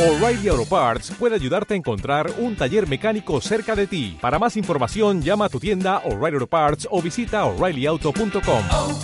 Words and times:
O'Reilly 0.00 0.48
Auto 0.48 0.64
Parts 0.64 1.12
puede 1.18 1.34
ayudarte 1.34 1.74
a 1.74 1.76
encontrar 1.76 2.32
un 2.38 2.56
taller 2.56 2.88
mecánico 2.88 3.38
cerca 3.42 3.76
de 3.76 3.86
ti. 3.86 4.16
Para 4.18 4.38
más 4.38 4.56
información, 4.56 5.20
llama 5.20 5.44
a 5.44 5.48
tu 5.50 5.60
tienda 5.60 5.98
O'Reilly 6.06 6.36
Auto 6.36 6.46
Parts 6.46 6.88
o 6.90 7.02
visita 7.02 7.44
oreillyauto.com. 7.44 8.64
oh, 8.72 8.98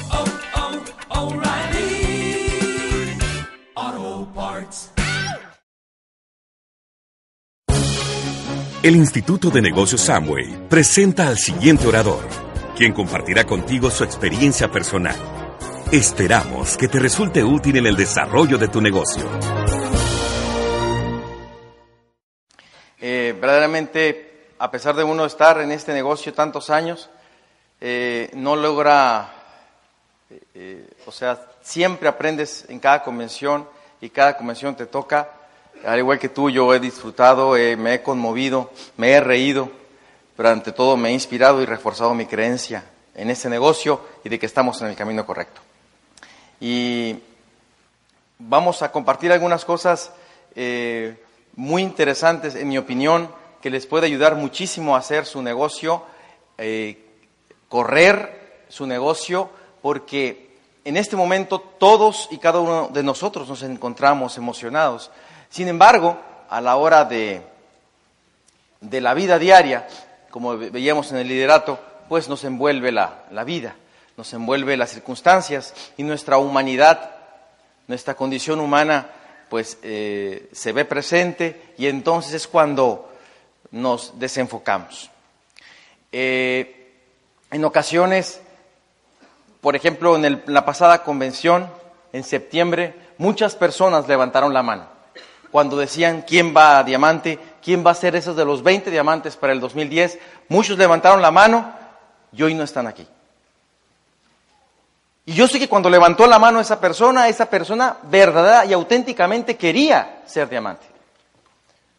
oh, 3.85 4.29
Parts. 4.35 4.91
El 8.83 8.97
Instituto 8.97 9.51
de 9.51 9.61
Negocios 9.61 10.01
Samway 10.01 10.67
presenta 10.71 11.29
al 11.29 11.37
siguiente 11.37 11.87
orador, 11.87 12.27
quien 12.75 12.95
compartirá 12.95 13.45
contigo 13.45 13.91
su 13.91 14.03
experiencia 14.03 14.71
personal. 14.71 15.17
Esperamos 15.93 16.79
que 16.79 16.89
te 16.89 16.99
resulte 16.99 17.45
útil 17.45 17.77
en 17.77 17.87
el 17.87 17.97
desarrollo 17.97 18.57
de 18.57 18.69
tu 18.69 18.81
negocio. 18.81 19.29
Eh, 23.01 23.37
verdaderamente, 23.39 24.49
a 24.59 24.71
pesar 24.71 24.95
de 24.97 25.05
uno 25.05 25.25
estar 25.25 25.61
en 25.61 25.73
este 25.73 25.93
negocio 25.93 26.33
tantos 26.33 26.71
años, 26.71 27.11
eh, 27.81 28.31
no 28.35 28.57
logra, 28.57 29.33
eh, 30.31 30.41
eh, 30.55 30.91
o 31.05 31.13
sea, 31.13 31.39
siempre 31.63 32.09
aprendes 32.09 32.65
en 32.69 32.81
cada 32.81 33.03
convención 33.03 33.69
y 34.01 34.11
cada 34.11 34.37
convención 34.37 34.77
te 34.77 34.87
toca, 34.87 35.31
al 35.85 35.99
igual 35.99 36.19
que 36.19 36.29
tú, 36.29 36.51
yo 36.51 36.73
he 36.75 36.81
disfrutado, 36.81 37.57
eh, 37.57 37.77
me 37.77 37.95
he 37.95 38.03
conmovido, 38.03 38.71
me 38.97 39.13
he 39.13 39.21
reído, 39.21 39.71
pero 40.37 40.49
ante 40.49 40.73
todo 40.73 40.97
me 40.97 41.11
he 41.11 41.13
inspirado 41.13 41.63
y 41.63 41.67
reforzado 41.67 42.15
mi 42.15 42.27
creencia 42.27 42.85
en 43.15 43.31
este 43.31 43.49
negocio 43.49 44.01
y 44.25 44.29
de 44.29 44.39
que 44.39 44.47
estamos 44.47 44.81
en 44.83 44.89
el 44.89 44.97
camino 44.97 45.25
correcto. 45.27 45.61
Y 46.61 47.17
vamos 48.39 48.83
a 48.83 48.91
compartir 48.91 49.33
algunas 49.33 49.65
cosas 49.65 50.13
eh, 50.55 51.23
muy 51.57 51.83
interesantes, 51.83 52.55
en 52.55 52.69
mi 52.69 52.79
opinión, 52.79 53.31
que 53.61 53.71
les 53.71 53.87
puede 53.87 54.07
ayudar 54.07 54.37
muchísimo 54.37 54.95
a 54.95 54.99
hacer 55.01 55.27
su 55.27 55.43
negocio, 55.43 56.03
eh, 56.59 57.03
correr 57.69 58.65
su 58.69 58.87
negocio, 58.87 59.51
porque 59.83 60.57
en 60.85 60.97
este 60.97 61.17
momento 61.17 61.59
todos 61.59 62.29
y 62.31 62.39
cada 62.39 62.61
uno 62.61 62.89
de 62.93 63.03
nosotros 63.03 63.49
nos 63.49 63.63
encontramos 63.63 64.37
emocionados. 64.37 65.11
Sin 65.49 65.69
embargo, 65.69 66.17
a 66.49 66.61
la 66.61 66.77
hora 66.77 67.05
de, 67.05 67.43
de 68.81 69.01
la 69.01 69.15
vida 69.15 69.39
diaria, 69.39 69.89
como 70.31 70.57
ve- 70.57 70.71
veíamos 70.71 71.11
en 71.11 71.19
el 71.19 71.29
liderato, 71.29 71.79
pues 72.09 72.29
nos 72.29 72.45
envuelve 72.45 72.93
la, 72.93 73.25
la 73.31 73.43
vida, 73.43 73.75
nos 74.17 74.33
envuelve 74.33 74.77
las 74.77 74.91
circunstancias 74.91 75.75
y 75.97 76.03
nuestra 76.05 76.39
humanidad, 76.39 77.11
nuestra 77.89 78.15
condición 78.15 78.61
humana, 78.61 79.11
pues 79.49 79.79
eh, 79.83 80.49
se 80.53 80.73
ve 80.73 80.85
presente 80.85 81.73
y 81.79 81.87
entonces 81.87 82.33
es 82.35 82.47
cuando 82.49 83.13
nos 83.71 84.19
desenfocamos. 84.19 85.11
Eh, 86.13 86.93
en 87.51 87.65
ocasiones, 87.65 88.41
por 89.61 89.77
ejemplo, 89.77 90.17
en 90.17 90.25
el- 90.25 90.43
la 90.47 90.65
pasada 90.65 91.03
convención, 91.03 91.71
en 92.13 92.25
septiembre, 92.25 92.95
muchas 93.19 93.55
personas 93.55 94.09
levantaron 94.09 94.53
la 94.55 94.63
mano 94.63 94.87
cuando 95.51 95.77
decían 95.77 96.23
quién 96.27 96.55
va 96.55 96.79
a 96.79 96.85
diamante, 96.85 97.39
quién 97.63 97.87
va 97.87 97.93
a 97.93 97.95
ser 97.95 98.15
esos 98.17 98.37
de 98.37 98.45
los 98.45 98.63
20 98.63 98.91
diamantes 98.91 99.37
para 99.37 99.53
el 99.53 99.61
2010. 99.61 100.19
Muchos 100.49 100.77
levantaron 100.77 101.23
la 101.23 101.31
mano 101.31 101.73
y 102.33 102.43
hoy 102.43 102.55
no 102.55 102.63
están 102.65 102.87
aquí. 102.87 103.07
Y 105.29 105.35
yo 105.35 105.49
sé 105.49 105.59
que 105.59 105.69
cuando 105.69 105.91
levantó 105.91 106.27
la 106.29 106.39
mano 106.39 106.61
esa 106.61 106.81
persona, 106.81 107.29
esa 107.29 107.51
persona 107.51 107.97
verdadera 108.05 108.65
y 108.65 108.73
auténticamente 108.73 109.57
quería 109.57 110.23
ser 110.25 110.49
diamante. 110.49 110.87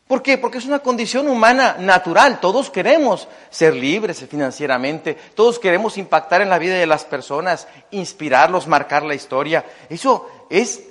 ¿Por 0.08 0.24
qué? 0.24 0.38
Porque 0.38 0.60
es 0.60 0.66
una 0.66 0.80
condición 0.80 1.28
humana 1.28 1.76
natural. 1.78 2.40
Todos 2.40 2.70
queremos 2.70 3.28
ser 3.50 3.76
libres 3.76 4.26
financieramente, 4.30 5.18
todos 5.36 5.60
queremos 5.60 5.98
impactar 5.98 6.42
en 6.42 6.50
la 6.50 6.58
vida 6.58 6.76
de 6.76 6.88
las 6.88 7.04
personas, 7.04 7.68
inspirarlos, 7.92 8.68
marcar 8.68 9.04
la 9.04 9.16
historia. 9.16 9.66
Eso 9.90 10.30
es 10.50 10.84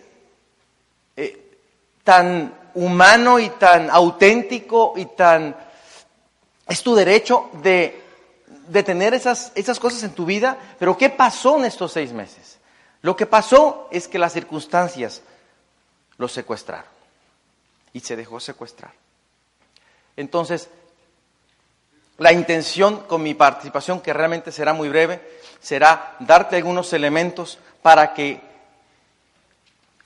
eh, 1.17 1.59
tan 2.05 2.53
humano 2.75 3.39
y 3.39 3.49
tan 3.49 3.89
auténtico 3.89 4.93
y 4.97 5.07
tan... 5.07 5.57
Es 6.69 6.83
tu 6.83 6.95
derecho 6.95 7.49
de, 7.63 8.03
de 8.69 8.83
tener 8.83 9.15
esas, 9.15 9.53
esas 9.55 9.79
cosas 9.79 10.03
en 10.03 10.13
tu 10.13 10.27
vida, 10.27 10.59
pero 10.79 10.97
¿qué 10.97 11.11
pasó 11.11 11.59
en 11.59 11.65
estos 11.65 11.93
seis 11.93 12.13
meses? 12.13 12.59
Lo 13.03 13.17
que 13.17 13.27
pasó 13.27 13.89
es 13.91 14.09
que 14.09 14.19
las 14.19 14.33
circunstancias 14.33 15.23
lo 16.19 16.29
secuestraron 16.29 16.91
y 17.93 18.01
se 18.01 18.17
dejó 18.17 18.41
secuestrar. 18.41 18.93
Entonces, 20.17 20.69
la 22.19 22.33
intención 22.33 23.01
con 23.01 23.23
mi 23.23 23.35
participación, 23.35 24.01
que 24.01 24.13
realmente 24.13 24.51
será 24.51 24.73
muy 24.73 24.89
breve, 24.89 25.21
será 25.61 26.17
darte 26.21 26.57
algunos 26.57 26.93
elementos 26.93 27.59
para 27.83 28.15
que 28.15 28.41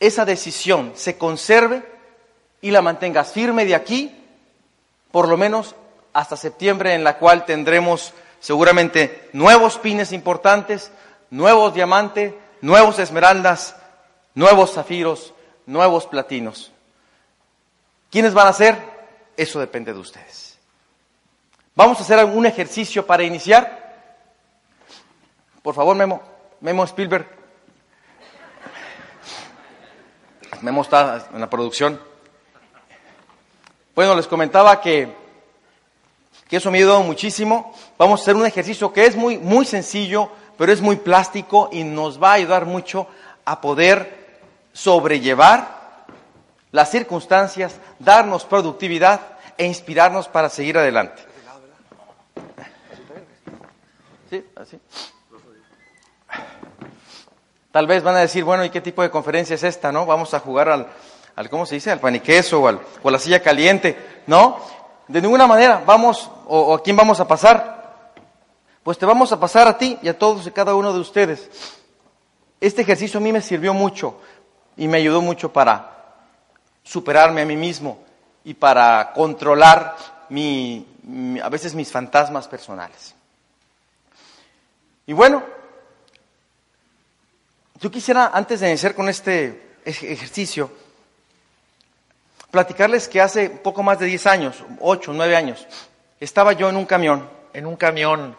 esa 0.00 0.24
decisión 0.24 0.92
se 0.96 1.16
conserve 1.16 1.82
y 2.60 2.70
la 2.70 2.82
mantengas 2.82 3.32
firme 3.32 3.64
de 3.64 3.74
aquí, 3.74 4.16
por 5.12 5.28
lo 5.28 5.36
menos 5.36 5.74
hasta 6.12 6.36
septiembre, 6.36 6.94
en 6.94 7.04
la 7.04 7.18
cual 7.18 7.44
tendremos 7.44 8.12
seguramente 8.40 9.28
nuevos 9.32 9.78
pines 9.78 10.12
importantes, 10.12 10.90
nuevos 11.30 11.74
diamantes, 11.74 12.34
nuevos 12.60 12.98
esmeraldas, 12.98 13.76
nuevos 14.34 14.72
zafiros, 14.72 15.32
nuevos 15.66 16.06
platinos. 16.06 16.72
¿Quiénes 18.10 18.34
van 18.34 18.48
a 18.48 18.52
ser? 18.52 18.76
Eso 19.36 19.60
depende 19.60 19.92
de 19.92 19.98
ustedes. 20.00 20.58
Vamos 21.74 21.98
a 21.98 22.02
hacer 22.02 22.18
algún 22.18 22.44
ejercicio 22.46 23.06
para 23.06 23.22
iniciar. 23.22 23.78
Por 25.62 25.74
favor, 25.74 25.94
Memo, 25.94 26.20
Memo 26.60 26.84
Spielberg. 26.84 27.26
Memo 30.62 30.82
está 30.82 31.28
en 31.32 31.40
la 31.40 31.48
producción. 31.48 32.00
Bueno, 33.94 34.14
les 34.14 34.26
comentaba 34.26 34.80
que, 34.80 35.14
que 36.50 36.56
eso 36.56 36.70
me 36.72 36.78
ha 36.78 36.80
ayudado 36.80 37.04
muchísimo. 37.04 37.72
Vamos 37.96 38.20
a 38.20 38.22
hacer 38.24 38.34
un 38.34 38.44
ejercicio 38.44 38.92
que 38.92 39.06
es 39.06 39.14
muy, 39.14 39.38
muy 39.38 39.64
sencillo, 39.64 40.28
pero 40.58 40.72
es 40.72 40.80
muy 40.80 40.96
plástico 40.96 41.68
y 41.70 41.84
nos 41.84 42.20
va 42.20 42.32
a 42.32 42.34
ayudar 42.34 42.66
mucho 42.66 43.06
a 43.44 43.60
poder 43.60 44.40
sobrellevar 44.72 46.04
las 46.72 46.90
circunstancias, 46.90 47.76
darnos 48.00 48.44
productividad 48.44 49.20
e 49.56 49.64
inspirarnos 49.64 50.26
para 50.26 50.48
seguir 50.48 50.76
adelante. 50.76 51.22
¿Sí? 54.28 54.44
Tal 57.70 57.86
vez 57.86 58.02
van 58.02 58.16
a 58.16 58.20
decir, 58.20 58.42
bueno, 58.42 58.64
¿y 58.64 58.70
qué 58.70 58.80
tipo 58.80 59.02
de 59.02 59.10
conferencia 59.10 59.54
es 59.54 59.62
esta, 59.62 59.92
no? 59.92 60.04
Vamos 60.04 60.34
a 60.34 60.40
jugar 60.40 60.68
al, 60.68 60.88
al 61.36 61.48
¿cómo 61.48 61.64
se 61.64 61.76
dice? 61.76 61.92
Al 61.92 62.00
paniqueso 62.00 62.62
o, 62.62 62.66
al, 62.66 62.80
o 63.02 63.08
a 63.08 63.12
la 63.12 63.18
silla 63.20 63.40
caliente. 63.40 64.22
No, 64.26 64.58
de 65.10 65.20
ninguna 65.22 65.46
manera. 65.46 65.82
Vamos, 65.86 66.30
o, 66.46 66.74
a 66.74 66.82
quién 66.82 66.96
vamos 66.96 67.20
a 67.20 67.26
pasar. 67.28 67.80
Pues 68.82 68.96
te 68.98 69.04
vamos 69.06 69.30
a 69.32 69.38
pasar 69.40 69.68
a 69.68 69.76
ti 69.76 69.98
y 70.02 70.08
a 70.08 70.18
todos 70.18 70.46
y 70.46 70.50
cada 70.50 70.74
uno 70.74 70.92
de 70.92 71.00
ustedes. 71.00 71.50
Este 72.60 72.82
ejercicio 72.82 73.18
a 73.18 73.22
mí 73.22 73.32
me 73.32 73.40
sirvió 73.42 73.74
mucho 73.74 74.20
y 74.76 74.88
me 74.88 74.98
ayudó 74.98 75.20
mucho 75.20 75.52
para 75.52 76.14
superarme 76.82 77.42
a 77.42 77.46
mí 77.46 77.56
mismo 77.56 77.98
y 78.44 78.54
para 78.54 79.12
controlar 79.12 79.96
mi, 80.30 80.86
mi- 81.02 81.40
a 81.40 81.48
veces 81.48 81.74
mis 81.74 81.90
fantasmas 81.90 82.48
personales. 82.48 83.14
Y 85.06 85.12
bueno, 85.12 85.42
yo 87.80 87.90
quisiera, 87.90 88.30
antes 88.32 88.60
de 88.60 88.68
iniciar 88.68 88.94
con 88.94 89.08
este 89.08 89.78
ej- 89.84 90.04
ejercicio, 90.12 90.70
platicarles 92.50 93.08
que 93.08 93.20
hace 93.20 93.50
poco 93.50 93.82
más 93.82 93.98
de 93.98 94.06
10 94.06 94.26
años, 94.26 94.64
8, 94.80 95.12
9 95.14 95.36
años, 95.36 95.66
estaba 96.18 96.52
yo 96.52 96.68
en 96.68 96.76
un 96.76 96.84
camión, 96.86 97.28
en 97.52 97.66
un 97.66 97.76
camión, 97.76 98.36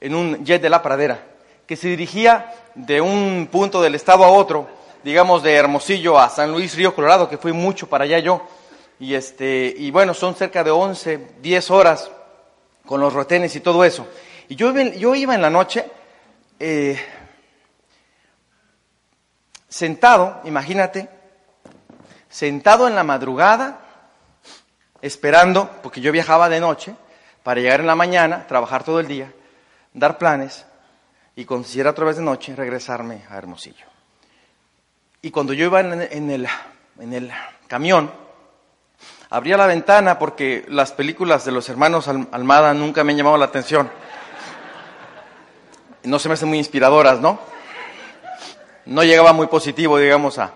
en 0.00 0.14
un 0.14 0.44
jet 0.44 0.62
de 0.62 0.70
la 0.70 0.82
pradera, 0.82 1.20
que 1.66 1.76
se 1.76 1.88
dirigía 1.88 2.52
de 2.74 3.00
un 3.00 3.48
punto 3.50 3.82
del 3.82 3.94
estado 3.94 4.24
a 4.24 4.28
otro, 4.28 4.68
digamos 5.04 5.42
de 5.42 5.54
Hermosillo 5.54 6.18
a 6.18 6.28
San 6.30 6.52
Luis 6.52 6.74
Río 6.76 6.94
Colorado, 6.94 7.28
que 7.28 7.38
fui 7.38 7.52
mucho 7.52 7.88
para 7.88 8.04
allá 8.04 8.18
yo, 8.18 8.42
y 9.00 9.14
este, 9.14 9.74
y 9.76 9.90
bueno, 9.90 10.14
son 10.14 10.34
cerca 10.34 10.64
de 10.64 10.70
11, 10.70 11.28
10 11.40 11.70
horas 11.70 12.10
con 12.86 13.00
los 13.00 13.12
retenes 13.12 13.54
y 13.54 13.60
todo 13.60 13.84
eso. 13.84 14.06
Y 14.48 14.56
yo, 14.56 14.70
iba 15.14 15.34
en- 15.34 15.42
la 15.42 15.50
noche, 15.50 15.84
eh, 16.58 16.98
sentado, 19.68 20.40
imagínate, 20.44 21.08
sentado 22.28 22.88
en 22.88 22.94
la 22.94 23.04
madrugada, 23.04 23.80
esperando, 25.02 25.70
porque 25.82 26.00
yo 26.00 26.12
viajaba 26.12 26.48
de 26.48 26.60
noche, 26.60 26.94
para 27.42 27.60
llegar 27.60 27.80
en 27.80 27.86
la 27.86 27.94
mañana, 27.94 28.46
trabajar 28.46 28.84
todo 28.84 29.00
el 29.00 29.06
día, 29.08 29.32
dar 29.94 30.18
planes, 30.18 30.66
y 31.36 31.44
cuando 31.44 31.66
si 31.68 31.78
era 31.80 31.90
otra 31.90 32.04
vez 32.04 32.16
de 32.16 32.22
noche, 32.22 32.54
regresarme 32.56 33.22
a 33.30 33.36
Hermosillo. 33.38 33.86
Y 35.22 35.30
cuando 35.30 35.52
yo 35.52 35.64
iba 35.66 35.80
en, 35.80 36.02
en 36.02 36.30
el, 36.30 36.48
en 37.00 37.12
el 37.12 37.30
camión, 37.66 38.10
Abría 39.30 39.58
la 39.58 39.66
ventana 39.66 40.18
porque 40.18 40.64
las 40.68 40.92
películas 40.92 41.44
de 41.44 41.52
los 41.52 41.68
hermanos 41.68 42.08
Al- 42.08 42.28
Almada 42.32 42.72
nunca 42.72 43.04
me 43.04 43.12
han 43.12 43.18
llamado 43.18 43.36
la 43.36 43.44
atención. 43.44 43.90
No 46.04 46.18
se 46.18 46.28
me 46.28 46.34
hacen 46.34 46.48
muy 46.48 46.56
inspiradoras, 46.56 47.20
¿no? 47.20 47.38
No 48.86 49.04
llegaba 49.04 49.34
muy 49.34 49.46
positivo, 49.48 49.98
digamos, 49.98 50.38
a, 50.38 50.52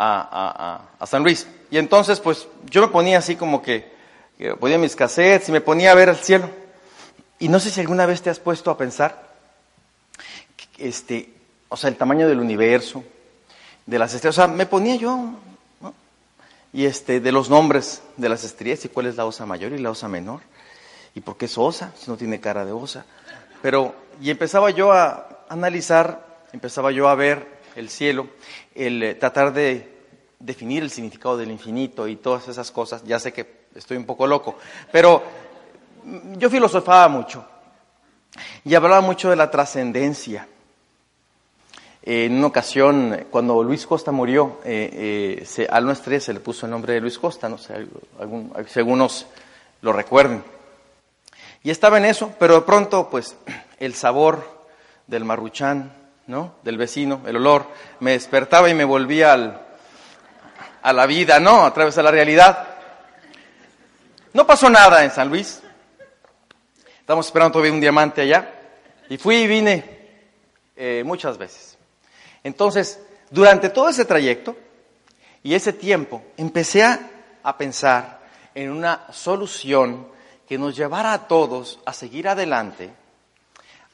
a, 0.00 1.06
San 1.06 1.22
Luis. 1.22 1.46
Y 1.70 1.78
entonces, 1.78 2.20
pues, 2.20 2.48
yo 2.68 2.80
me 2.80 2.88
ponía 2.88 3.18
así 3.18 3.36
como 3.36 3.62
que, 3.62 3.92
que 4.38 4.54
ponía 4.54 4.78
mis 4.78 4.96
cassettes 4.96 5.48
y 5.48 5.52
me 5.52 5.60
ponía 5.60 5.92
a 5.92 5.94
ver 5.94 6.08
el 6.08 6.16
cielo. 6.16 6.48
Y 7.38 7.48
no 7.48 7.60
sé 7.60 7.70
si 7.70 7.80
alguna 7.80 8.06
vez 8.06 8.22
te 8.22 8.30
has 8.30 8.38
puesto 8.38 8.70
a 8.70 8.76
pensar, 8.76 9.30
este, 10.78 11.32
o 11.68 11.76
sea, 11.76 11.88
el 11.88 11.96
tamaño 11.96 12.28
del 12.28 12.40
universo, 12.40 13.04
de 13.86 13.98
las 13.98 14.14
estrellas. 14.14 14.38
O 14.38 14.42
sea, 14.42 14.48
me 14.48 14.66
ponía 14.66 14.96
yo, 14.96 15.34
¿no? 15.80 15.94
Y 16.72 16.86
este, 16.86 17.20
de 17.20 17.32
los 17.32 17.50
nombres 17.50 18.02
de 18.16 18.28
las 18.28 18.44
estrellas 18.44 18.84
y 18.84 18.88
cuál 18.88 19.06
es 19.06 19.16
la 19.16 19.26
osa 19.26 19.46
mayor 19.46 19.72
y 19.72 19.78
la 19.78 19.90
osa 19.90 20.08
menor. 20.08 20.40
¿Y 21.14 21.20
por 21.20 21.36
qué 21.36 21.46
es 21.46 21.58
osa 21.58 21.92
si 21.98 22.10
no 22.10 22.16
tiene 22.16 22.40
cara 22.40 22.64
de 22.64 22.72
osa? 22.72 23.04
Pero, 23.62 23.94
y 24.20 24.30
empezaba 24.30 24.70
yo 24.70 24.92
a 24.92 25.44
analizar, 25.48 26.24
empezaba 26.52 26.92
yo 26.92 27.08
a 27.08 27.14
ver 27.14 27.59
el 27.80 27.90
cielo, 27.90 28.28
el 28.74 29.02
eh, 29.02 29.14
tratar 29.16 29.52
de 29.52 29.88
definir 30.38 30.82
el 30.82 30.90
significado 30.90 31.36
del 31.36 31.50
infinito 31.50 32.06
y 32.06 32.16
todas 32.16 32.46
esas 32.48 32.70
cosas. 32.70 33.02
Ya 33.04 33.18
sé 33.18 33.32
que 33.32 33.60
estoy 33.74 33.96
un 33.96 34.04
poco 34.06 34.26
loco, 34.26 34.56
pero 34.92 35.22
mm, 36.04 36.34
yo 36.38 36.48
filosofaba 36.48 37.08
mucho 37.08 37.44
y 38.64 38.74
hablaba 38.74 39.00
mucho 39.00 39.30
de 39.30 39.36
la 39.36 39.50
trascendencia. 39.50 40.46
Eh, 42.02 42.24
en 42.26 42.36
una 42.38 42.46
ocasión, 42.46 43.26
cuando 43.30 43.62
Luis 43.62 43.86
Costa 43.86 44.10
murió, 44.12 44.58
eh, 44.64 45.38
eh, 45.40 45.44
se- 45.44 45.68
estrella 45.92 46.20
se 46.20 46.32
le 46.32 46.40
puso 46.40 46.64
el 46.66 46.72
nombre 46.72 46.94
de 46.94 47.00
Luis 47.00 47.18
Costa, 47.18 47.48
no 47.48 47.58
sé, 47.58 47.86
algunos 48.78 49.26
lo 49.82 49.92
recuerden. 49.92 50.42
Y 51.62 51.70
estaba 51.70 51.98
en 51.98 52.06
eso, 52.06 52.32
pero 52.38 52.54
de 52.54 52.60
pronto, 52.62 53.10
pues, 53.10 53.36
el 53.78 53.94
sabor 53.94 54.42
del 55.06 55.26
marruchán, 55.26 55.92
¿no? 56.30 56.54
Del 56.62 56.78
vecino, 56.78 57.22
el 57.26 57.36
olor, 57.36 57.66
me 57.98 58.12
despertaba 58.12 58.70
y 58.70 58.74
me 58.74 58.84
volvía 58.84 59.32
al, 59.32 59.60
a 60.80 60.92
la 60.92 61.04
vida, 61.06 61.40
¿no? 61.40 61.64
A 61.66 61.74
través 61.74 61.96
de 61.96 62.02
la 62.04 62.10
realidad. 62.12 62.68
No 64.32 64.46
pasó 64.46 64.70
nada 64.70 65.02
en 65.02 65.10
San 65.10 65.28
Luis. 65.28 65.60
Estamos 67.00 67.26
esperando 67.26 67.54
todavía 67.54 67.72
un 67.72 67.80
diamante 67.80 68.22
allá. 68.22 68.48
Y 69.08 69.18
fui 69.18 69.38
y 69.38 69.46
vine 69.48 69.98
eh, 70.76 71.02
muchas 71.04 71.36
veces. 71.36 71.76
Entonces, 72.44 73.00
durante 73.28 73.68
todo 73.68 73.88
ese 73.88 74.04
trayecto 74.04 74.56
y 75.42 75.54
ese 75.54 75.72
tiempo, 75.72 76.22
empecé 76.36 76.84
a, 76.84 77.10
a 77.42 77.58
pensar 77.58 78.20
en 78.54 78.70
una 78.70 79.12
solución 79.12 80.06
que 80.48 80.58
nos 80.58 80.76
llevara 80.76 81.12
a 81.12 81.26
todos 81.26 81.80
a 81.84 81.92
seguir 81.92 82.28
adelante, 82.28 82.92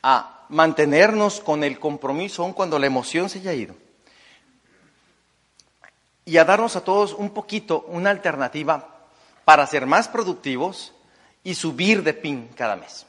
a 0.02 0.35
mantenernos 0.48 1.40
con 1.40 1.64
el 1.64 1.78
compromiso 1.78 2.42
aun 2.42 2.52
cuando 2.52 2.78
la 2.78 2.86
emoción 2.86 3.28
se 3.28 3.38
haya 3.38 3.52
ido, 3.52 3.74
y 6.24 6.38
a 6.38 6.44
darnos 6.44 6.76
a 6.76 6.84
todos 6.84 7.12
un 7.12 7.30
poquito 7.30 7.84
una 7.88 8.10
alternativa 8.10 9.06
para 9.44 9.66
ser 9.66 9.86
más 9.86 10.08
productivos 10.08 10.92
y 11.44 11.54
subir 11.54 12.02
de 12.02 12.14
PIN 12.14 12.48
cada 12.56 12.74
mes. 12.74 13.06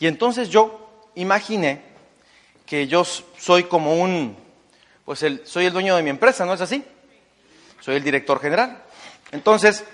Y 0.00 0.08
entonces 0.08 0.48
yo 0.48 1.08
imaginé 1.14 1.82
que 2.66 2.88
yo 2.88 3.04
soy 3.04 3.64
como 3.64 3.94
un, 3.94 4.36
pues 5.04 5.22
el, 5.22 5.46
soy 5.46 5.66
el 5.66 5.72
dueño 5.72 5.94
de 5.94 6.02
mi 6.02 6.10
empresa, 6.10 6.44
¿no 6.44 6.54
es 6.54 6.60
así? 6.60 6.84
Soy 7.80 7.96
el 7.96 8.02
director 8.02 8.40
general. 8.40 8.82
Entonces, 9.30 9.84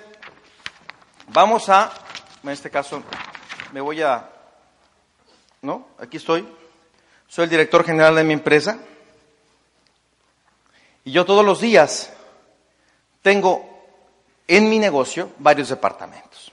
vamos 1.29 1.69
a, 1.69 1.93
en 2.43 2.50
este 2.50 2.71
caso, 2.71 3.03
me 3.73 3.81
voy 3.81 4.00
a, 4.00 4.31
¿no? 5.61 5.88
Aquí 5.99 6.17
estoy. 6.17 6.57
Soy 7.28 7.44
el 7.44 7.50
director 7.50 7.84
general 7.84 8.16
de 8.16 8.25
mi 8.25 8.32
empresa. 8.32 8.78
Y 11.04 11.12
yo 11.12 11.25
todos 11.25 11.44
los 11.44 11.60
días 11.60 12.12
tengo 13.22 13.69
en 14.46 14.69
mi 14.69 14.78
negocio 14.78 15.30
varios 15.38 15.69
departamentos. 15.69 16.50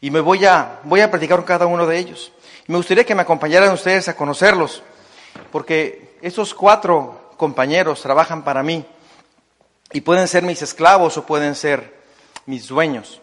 Y 0.00 0.10
me 0.10 0.20
voy 0.20 0.44
a, 0.44 0.80
voy 0.84 1.00
a 1.00 1.10
platicar 1.10 1.38
con 1.38 1.46
cada 1.46 1.66
uno 1.66 1.86
de 1.86 1.98
ellos. 1.98 2.32
Me 2.66 2.76
gustaría 2.76 3.04
que 3.04 3.14
me 3.14 3.22
acompañaran 3.22 3.72
ustedes 3.72 4.08
a 4.08 4.16
conocerlos, 4.16 4.82
porque 5.52 6.16
esos 6.22 6.54
cuatro 6.54 7.32
compañeros 7.36 8.00
trabajan 8.00 8.42
para 8.42 8.62
mí 8.62 8.84
y 9.92 10.00
pueden 10.00 10.28
ser 10.28 10.42
mis 10.42 10.62
esclavos 10.62 11.16
o 11.18 11.26
pueden 11.26 11.54
ser 11.54 11.94
mis 12.46 12.68
dueños 12.68 13.20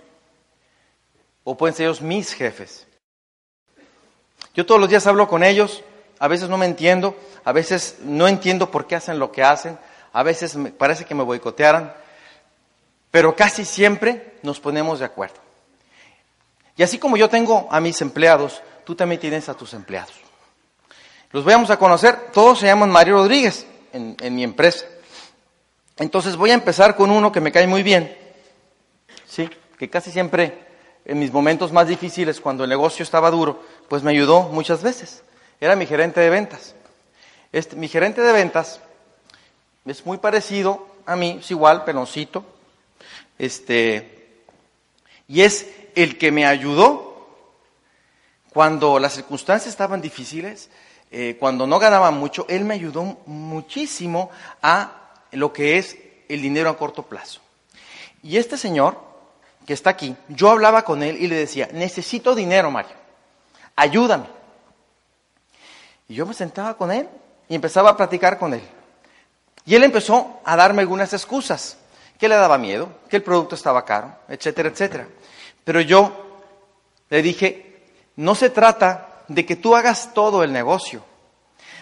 o 1.43 1.57
pueden 1.57 1.75
ser 1.75 1.87
ellos 1.87 2.01
mis 2.01 2.33
jefes. 2.33 2.85
Yo 4.53 4.65
todos 4.65 4.79
los 4.79 4.89
días 4.89 5.07
hablo 5.07 5.27
con 5.27 5.43
ellos, 5.43 5.83
a 6.21 6.27
veces 6.27 6.49
no 6.49 6.57
me 6.59 6.67
entiendo, 6.67 7.15
a 7.43 7.51
veces 7.51 7.97
no 8.03 8.27
entiendo 8.27 8.69
por 8.69 8.85
qué 8.85 8.95
hacen 8.95 9.17
lo 9.17 9.31
que 9.31 9.41
hacen, 9.41 9.79
a 10.13 10.21
veces 10.21 10.55
me 10.55 10.69
parece 10.69 11.03
que 11.03 11.15
me 11.15 11.23
boicotearan, 11.23 11.95
pero 13.09 13.35
casi 13.35 13.65
siempre 13.65 14.35
nos 14.43 14.59
ponemos 14.59 14.99
de 14.99 15.05
acuerdo. 15.05 15.37
Y 16.77 16.83
así 16.83 16.99
como 16.99 17.17
yo 17.17 17.27
tengo 17.27 17.67
a 17.71 17.79
mis 17.79 17.99
empleados, 18.01 18.61
tú 18.85 18.93
también 18.93 19.19
tienes 19.19 19.49
a 19.49 19.55
tus 19.55 19.73
empleados. 19.73 20.13
Los 21.31 21.43
vamos 21.43 21.71
a 21.71 21.77
conocer, 21.77 22.29
todos 22.31 22.59
se 22.59 22.67
llaman 22.67 22.91
Mario 22.91 23.15
Rodríguez 23.15 23.65
en, 23.91 24.15
en 24.21 24.35
mi 24.35 24.43
empresa. 24.43 24.85
Entonces 25.97 26.35
voy 26.35 26.51
a 26.51 26.53
empezar 26.53 26.95
con 26.95 27.09
uno 27.09 27.31
que 27.31 27.41
me 27.41 27.51
cae 27.51 27.65
muy 27.65 27.81
bien, 27.81 28.15
sí, 29.25 29.49
que 29.79 29.89
casi 29.89 30.11
siempre 30.11 30.67
en 31.03 31.17
mis 31.17 31.33
momentos 31.33 31.71
más 31.71 31.87
difíciles, 31.87 32.39
cuando 32.39 32.63
el 32.63 32.69
negocio 32.69 33.01
estaba 33.01 33.31
duro, 33.31 33.63
pues 33.89 34.03
me 34.03 34.11
ayudó 34.11 34.43
muchas 34.43 34.83
veces. 34.83 35.23
Era 35.61 35.75
mi 35.75 35.85
gerente 35.85 36.19
de 36.19 36.31
ventas. 36.31 36.73
Este, 37.51 37.75
mi 37.75 37.87
gerente 37.87 38.21
de 38.21 38.33
ventas 38.33 38.81
es 39.85 40.03
muy 40.07 40.17
parecido 40.17 40.87
a 41.05 41.15
mí, 41.15 41.37
es 41.39 41.51
igual, 41.51 41.83
peloncito, 41.83 42.43
este, 43.37 44.43
y 45.27 45.41
es 45.41 45.67
el 45.93 46.17
que 46.17 46.31
me 46.31 46.47
ayudó 46.47 47.29
cuando 48.51 48.97
las 48.97 49.13
circunstancias 49.13 49.69
estaban 49.69 50.01
difíciles, 50.01 50.69
eh, 51.11 51.37
cuando 51.39 51.67
no 51.67 51.77
ganaba 51.77 52.09
mucho, 52.09 52.47
él 52.49 52.65
me 52.65 52.73
ayudó 52.73 53.19
muchísimo 53.27 54.31
a 54.63 55.11
lo 55.31 55.53
que 55.53 55.77
es 55.77 55.95
el 56.27 56.41
dinero 56.41 56.71
a 56.71 56.77
corto 56.77 57.03
plazo. 57.03 57.39
Y 58.23 58.37
este 58.37 58.57
señor, 58.57 58.97
que 59.67 59.73
está 59.73 59.91
aquí, 59.91 60.15
yo 60.27 60.49
hablaba 60.49 60.83
con 60.83 61.03
él 61.03 61.17
y 61.21 61.27
le 61.27 61.35
decía, 61.35 61.69
necesito 61.71 62.33
dinero, 62.33 62.71
Mario, 62.71 62.95
ayúdame. 63.75 64.40
Y 66.11 66.15
yo 66.15 66.25
me 66.25 66.33
sentaba 66.33 66.73
con 66.73 66.91
él 66.91 67.07
y 67.47 67.55
empezaba 67.55 67.91
a 67.91 67.95
platicar 67.95 68.37
con 68.37 68.53
él. 68.53 68.61
Y 69.63 69.75
él 69.75 69.83
empezó 69.85 70.41
a 70.43 70.57
darme 70.57 70.81
algunas 70.81 71.13
excusas, 71.13 71.77
que 72.19 72.27
le 72.27 72.35
daba 72.35 72.57
miedo, 72.57 72.89
que 73.07 73.15
el 73.15 73.23
producto 73.23 73.55
estaba 73.55 73.85
caro, 73.85 74.13
etcétera, 74.27 74.67
etcétera. 74.67 75.07
Pero 75.63 75.79
yo 75.79 76.41
le 77.09 77.21
dije, 77.21 77.93
no 78.17 78.35
se 78.35 78.49
trata 78.49 79.21
de 79.29 79.45
que 79.45 79.55
tú 79.55 79.73
hagas 79.73 80.13
todo 80.13 80.43
el 80.43 80.51
negocio, 80.51 81.01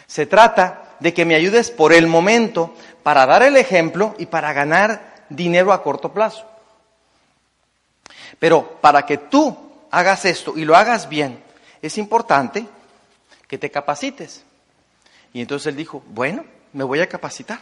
se 0.05 0.27
trata 0.27 0.95
de 0.99 1.11
que 1.11 1.25
me 1.25 1.33
ayudes 1.33 1.71
por 1.71 1.91
el 1.91 2.05
momento 2.05 2.75
para 3.01 3.25
dar 3.25 3.41
el 3.41 3.57
ejemplo 3.57 4.13
y 4.19 4.27
para 4.27 4.53
ganar 4.53 5.25
dinero 5.29 5.73
a 5.73 5.81
corto 5.81 6.13
plazo. 6.13 6.45
Pero 8.37 8.77
para 8.79 9.07
que 9.07 9.17
tú 9.17 9.57
hagas 9.89 10.23
esto 10.25 10.53
y 10.55 10.65
lo 10.65 10.75
hagas 10.75 11.09
bien, 11.09 11.43
es 11.81 11.97
importante 11.97 12.67
que 13.49 13.57
te 13.57 13.69
capacites. 13.69 14.45
Y 15.33 15.41
entonces 15.41 15.67
él 15.67 15.75
dijo, 15.75 16.01
bueno, 16.07 16.45
me 16.71 16.85
voy 16.85 17.01
a 17.01 17.09
capacitar. 17.09 17.59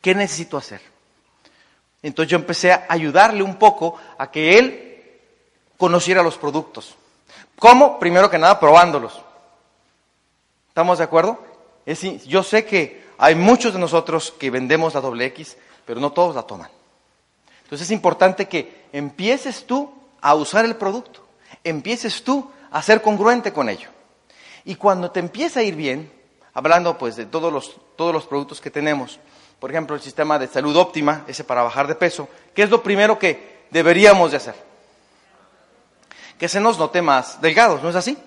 ¿Qué 0.00 0.14
necesito 0.14 0.56
hacer? 0.56 0.80
Entonces 2.02 2.30
yo 2.30 2.38
empecé 2.38 2.72
a 2.72 2.86
ayudarle 2.88 3.42
un 3.42 3.56
poco 3.56 3.98
a 4.16 4.30
que 4.30 4.58
él 4.58 5.20
conociera 5.76 6.22
los 6.22 6.38
productos. 6.38 6.94
¿Cómo? 7.58 7.98
Primero 7.98 8.30
que 8.30 8.38
nada, 8.38 8.60
probándolos. 8.60 9.20
¿Estamos 10.68 10.98
de 10.98 11.04
acuerdo? 11.04 11.44
Es, 11.84 12.02
yo 12.24 12.42
sé 12.42 12.64
que 12.64 13.04
hay 13.18 13.34
muchos 13.34 13.72
de 13.72 13.80
nosotros 13.80 14.32
que 14.38 14.50
vendemos 14.50 14.94
la 14.94 15.00
doble 15.00 15.24
X, 15.26 15.56
pero 15.84 16.00
no 16.00 16.12
todos 16.12 16.36
la 16.36 16.42
toman. 16.42 16.70
Entonces 17.64 17.88
es 17.88 17.92
importante 17.92 18.46
que 18.46 18.86
empieces 18.92 19.66
tú 19.66 19.92
a 20.20 20.34
usar 20.36 20.64
el 20.64 20.76
producto, 20.76 21.26
empieces 21.64 22.22
tú 22.22 22.50
a 22.70 22.80
ser 22.82 23.02
congruente 23.02 23.52
con 23.52 23.68
ello. 23.68 23.95
Y 24.66 24.74
cuando 24.74 25.12
te 25.12 25.20
empieza 25.20 25.60
a 25.60 25.62
ir 25.62 25.76
bien, 25.76 26.12
hablando 26.52 26.98
pues 26.98 27.14
de 27.14 27.24
todos 27.24 27.52
los, 27.52 27.76
todos 27.94 28.12
los 28.12 28.26
productos 28.26 28.60
que 28.60 28.68
tenemos, 28.68 29.20
por 29.60 29.70
ejemplo 29.70 29.94
el 29.94 30.02
sistema 30.02 30.40
de 30.40 30.48
salud 30.48 30.76
óptima, 30.76 31.24
ese 31.28 31.44
para 31.44 31.62
bajar 31.62 31.86
de 31.86 31.94
peso, 31.94 32.28
¿qué 32.52 32.64
es 32.64 32.70
lo 32.70 32.82
primero 32.82 33.16
que 33.16 33.66
deberíamos 33.70 34.32
de 34.32 34.38
hacer? 34.38 34.56
Que 36.36 36.48
se 36.48 36.58
nos 36.58 36.78
note 36.80 37.00
más 37.00 37.40
delgados, 37.40 37.80
¿no 37.80 37.90
es 37.90 37.94
así? 37.94 38.18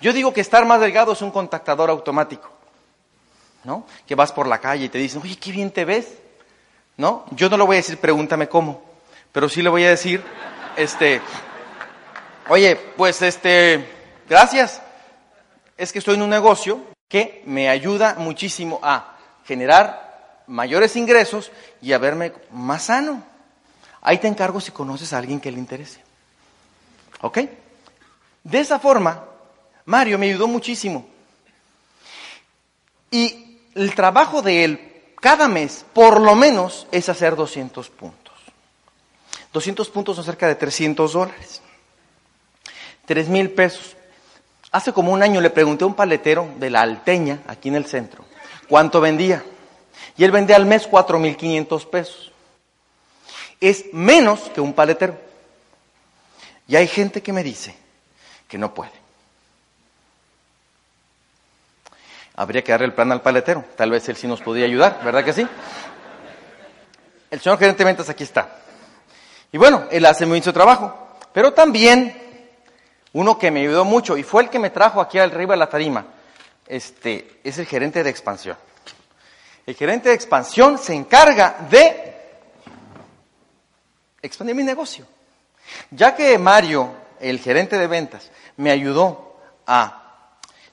Yo 0.00 0.12
digo 0.12 0.32
que 0.32 0.40
estar 0.40 0.66
más 0.66 0.80
delgado 0.80 1.12
es 1.12 1.22
un 1.22 1.30
contactador 1.30 1.88
automático, 1.88 2.50
¿no? 3.62 3.86
Que 4.08 4.16
vas 4.16 4.32
por 4.32 4.48
la 4.48 4.58
calle 4.58 4.86
y 4.86 4.88
te 4.88 4.98
dicen, 4.98 5.22
oye, 5.22 5.36
qué 5.36 5.52
bien 5.52 5.70
te 5.70 5.84
ves, 5.84 6.18
¿no? 6.96 7.26
Yo 7.30 7.48
no 7.48 7.56
le 7.56 7.64
voy 7.64 7.76
a 7.76 7.78
decir, 7.78 7.98
pregúntame 7.98 8.48
cómo, 8.48 8.82
pero 9.30 9.48
sí 9.48 9.62
le 9.62 9.68
voy 9.68 9.84
a 9.84 9.90
decir, 9.90 10.20
este, 10.76 11.20
oye, 12.48 12.74
pues 12.96 13.22
este, 13.22 13.88
gracias. 14.28 14.82
Es 15.78 15.92
que 15.92 16.00
estoy 16.00 16.16
en 16.16 16.22
un 16.22 16.30
negocio 16.30 16.82
que 17.08 17.42
me 17.46 17.68
ayuda 17.68 18.16
muchísimo 18.18 18.80
a 18.82 19.16
generar 19.46 20.42
mayores 20.48 20.96
ingresos 20.96 21.52
y 21.80 21.92
a 21.92 21.98
verme 21.98 22.32
más 22.50 22.84
sano. 22.84 23.22
Ahí 24.02 24.18
te 24.18 24.28
encargo 24.28 24.60
si 24.60 24.72
conoces 24.72 25.12
a 25.12 25.18
alguien 25.18 25.40
que 25.40 25.52
le 25.52 25.58
interese. 25.58 26.00
¿Ok? 27.20 27.38
De 28.42 28.60
esa 28.60 28.78
forma, 28.78 29.24
Mario 29.84 30.18
me 30.18 30.26
ayudó 30.26 30.48
muchísimo. 30.48 31.08
Y 33.10 33.60
el 33.74 33.94
trabajo 33.94 34.42
de 34.42 34.64
él 34.64 34.88
cada 35.20 35.48
mes, 35.48 35.84
por 35.92 36.20
lo 36.20 36.34
menos, 36.34 36.86
es 36.90 37.08
hacer 37.08 37.36
200 37.36 37.88
puntos. 37.90 38.34
200 39.52 39.88
puntos 39.90 40.16
son 40.16 40.24
cerca 40.24 40.46
de 40.46 40.54
300 40.54 41.12
dólares. 41.12 41.62
3 43.06 43.28
mil 43.28 43.50
pesos. 43.50 43.96
Hace 44.70 44.92
como 44.92 45.12
un 45.12 45.22
año 45.22 45.40
le 45.40 45.50
pregunté 45.50 45.84
a 45.84 45.86
un 45.86 45.94
paletero 45.94 46.50
de 46.58 46.70
la 46.70 46.82
Alteña, 46.82 47.40
aquí 47.46 47.68
en 47.68 47.76
el 47.76 47.86
centro, 47.86 48.24
cuánto 48.68 49.00
vendía. 49.00 49.42
Y 50.16 50.24
él 50.24 50.30
vendía 50.30 50.56
al 50.56 50.66
mes 50.66 50.88
4.500 50.88 51.86
pesos. 51.88 52.32
Es 53.60 53.86
menos 53.92 54.40
que 54.54 54.60
un 54.60 54.72
paletero. 54.72 55.18
Y 56.66 56.76
hay 56.76 56.86
gente 56.86 57.22
que 57.22 57.32
me 57.32 57.42
dice 57.42 57.74
que 58.46 58.58
no 58.58 58.74
puede. 58.74 58.92
Habría 62.36 62.62
que 62.62 62.72
darle 62.72 62.86
el 62.86 62.94
plan 62.94 63.10
al 63.10 63.22
paletero. 63.22 63.64
Tal 63.76 63.90
vez 63.90 64.08
él 64.08 64.16
sí 64.16 64.26
nos 64.28 64.40
podría 64.40 64.66
ayudar, 64.66 65.00
¿verdad 65.02 65.24
que 65.24 65.32
sí? 65.32 65.46
El 67.30 67.40
señor 67.40 67.58
gerente 67.58 67.78
de 67.78 67.84
ventas 67.84 68.08
aquí 68.08 68.24
está. 68.24 68.58
Y 69.50 69.58
bueno, 69.58 69.86
él 69.90 70.04
hace 70.04 70.26
muy 70.26 70.34
bien 70.34 70.44
su 70.44 70.52
trabajo. 70.52 71.16
Pero 71.32 71.52
también 71.52 72.27
uno 73.12 73.38
que 73.38 73.50
me 73.50 73.60
ayudó 73.60 73.84
mucho 73.84 74.16
y 74.16 74.22
fue 74.22 74.42
el 74.42 74.50
que 74.50 74.58
me 74.58 74.70
trajo 74.70 75.00
aquí 75.00 75.18
arriba 75.18 75.54
de 75.54 75.58
la 75.58 75.68
tarima, 75.68 76.06
este, 76.66 77.40
es 77.42 77.58
el 77.58 77.66
gerente 77.66 78.02
de 78.02 78.10
expansión. 78.10 78.56
El 79.66 79.74
gerente 79.74 80.08
de 80.08 80.14
expansión 80.14 80.78
se 80.78 80.94
encarga 80.94 81.56
de 81.70 82.14
expandir 84.22 84.54
mi 84.54 84.64
negocio. 84.64 85.06
Ya 85.90 86.14
que 86.14 86.38
Mario, 86.38 86.90
el 87.20 87.38
gerente 87.38 87.76
de 87.76 87.86
ventas, 87.86 88.30
me 88.56 88.70
ayudó 88.70 89.36
a 89.66 89.98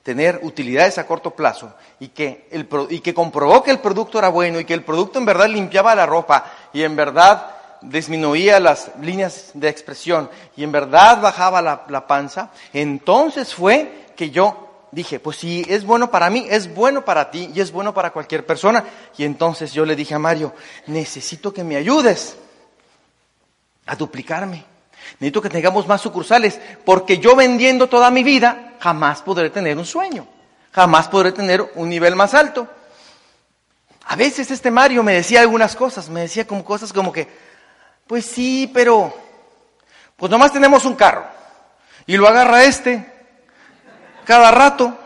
tener 0.03 0.39
utilidades 0.43 0.97
a 0.97 1.07
corto 1.07 1.31
plazo 1.31 1.73
y 1.99 2.09
que, 2.09 2.47
el, 2.51 2.67
y 2.89 2.99
que 2.99 3.13
comprobó 3.13 3.63
que 3.63 3.71
el 3.71 3.79
producto 3.79 4.19
era 4.19 4.29
bueno 4.29 4.59
y 4.59 4.65
que 4.65 4.73
el 4.73 4.83
producto 4.83 5.19
en 5.19 5.25
verdad 5.25 5.47
limpiaba 5.47 5.95
la 5.95 6.05
ropa 6.05 6.45
y 6.73 6.83
en 6.83 6.95
verdad 6.95 7.54
disminuía 7.81 8.59
las 8.59 8.91
líneas 9.01 9.51
de 9.53 9.69
expresión 9.69 10.29
y 10.55 10.63
en 10.63 10.71
verdad 10.71 11.21
bajaba 11.21 11.61
la, 11.61 12.07
panza, 12.07 12.51
entonces 12.73 13.53
fue 13.53 14.07
que 14.15 14.29
yo 14.29 14.87
dije, 14.91 15.19
pues 15.19 15.37
si 15.37 15.65
es 15.67 15.85
bueno 15.85 16.09
para 16.09 16.29
mí, 16.29 16.47
es 16.49 16.73
bueno 16.73 17.03
para 17.03 17.29
ti 17.29 17.51
y 17.53 17.59
es 17.59 17.71
bueno 17.71 17.93
para 17.93 18.11
cualquier 18.11 18.45
persona. 18.45 18.85
Y 19.17 19.25
entonces 19.25 19.73
yo 19.73 19.85
le 19.85 19.95
dije 19.95 20.15
a 20.15 20.19
Mario, 20.19 20.53
necesito 20.87 21.53
que 21.53 21.63
me 21.63 21.75
ayudes 21.75 22.37
a 23.85 23.95
duplicarme. 23.95 24.63
Necesito 25.19 25.41
que 25.41 25.49
tengamos 25.49 25.87
más 25.87 26.01
sucursales, 26.01 26.59
porque 26.83 27.19
yo 27.19 27.35
vendiendo 27.35 27.87
toda 27.87 28.09
mi 28.09 28.23
vida 28.23 28.73
jamás 28.79 29.21
podré 29.21 29.49
tener 29.49 29.77
un 29.77 29.85
sueño, 29.85 30.27
jamás 30.71 31.07
podré 31.07 31.31
tener 31.31 31.71
un 31.75 31.89
nivel 31.89 32.15
más 32.15 32.33
alto. 32.33 32.67
A 34.07 34.15
veces 34.15 34.51
este 34.51 34.71
Mario 34.71 35.03
me 35.03 35.13
decía 35.13 35.41
algunas 35.41 35.75
cosas, 35.75 36.09
me 36.09 36.21
decía 36.21 36.45
como 36.45 36.63
cosas 36.63 36.93
como 36.93 37.11
que, 37.11 37.27
pues 38.07 38.25
sí, 38.25 38.69
pero 38.73 39.13
pues 40.15 40.29
nomás 40.29 40.53
tenemos 40.53 40.85
un 40.85 40.95
carro 40.95 41.25
y 42.05 42.17
lo 42.17 42.27
agarra 42.27 42.63
este 42.63 43.13
cada 44.25 44.51
rato. 44.51 44.97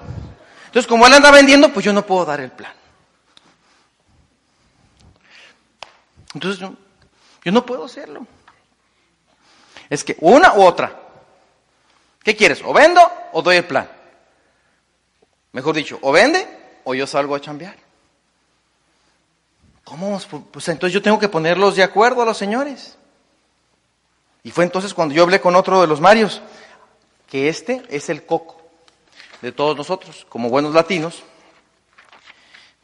Entonces, 0.66 0.88
como 0.88 1.08
él 1.08 1.14
anda 1.14 1.32
vendiendo, 1.32 1.74
pues 1.74 1.86
yo 1.86 1.94
no 1.94 2.06
puedo 2.06 2.26
dar 2.26 2.40
el 2.40 2.52
plan. 2.52 2.74
Entonces, 6.34 6.60
yo, 6.60 7.52
no 7.52 7.66
puedo 7.66 7.86
hacerlo. 7.86 8.26
Es 9.90 10.04
que 10.04 10.16
una 10.20 10.54
u 10.54 10.62
otra. 10.62 10.96
¿Qué 12.24 12.36
quieres? 12.36 12.62
¿O 12.64 12.74
vendo 12.74 13.02
o 13.34 13.42
doy 13.42 13.58
el 13.58 13.66
plan? 13.66 13.90
Mejor 15.52 15.76
dicho, 15.76 15.98
o 16.02 16.12
vende 16.12 16.48
o 16.84 16.94
yo 16.94 17.08
salgo 17.08 17.34
a 17.34 17.42
chambear. 17.42 17.76
¿Cómo? 19.90 20.22
Pues 20.52 20.68
entonces 20.68 20.94
yo 20.94 21.02
tengo 21.02 21.18
que 21.18 21.30
ponerlos 21.30 21.76
de 21.76 21.82
acuerdo 21.82 22.22
a 22.22 22.26
los 22.26 22.38
señores. 22.38 22.96
Y 24.44 24.52
fue 24.52 24.64
entonces 24.64 24.94
cuando 24.94 25.16
yo 25.16 25.24
hablé 25.24 25.42
con 25.42 25.56
otro 25.56 25.82
de 25.82 25.88
los 25.88 26.00
Marios, 26.00 26.44
que 27.28 27.50
este 27.50 27.82
es 27.90 28.08
el 28.10 28.24
coco 28.24 28.62
de 29.42 29.52
todos 29.52 29.76
nosotros, 29.76 30.28
como 30.30 30.50
buenos 30.50 30.76
latinos, 30.76 31.24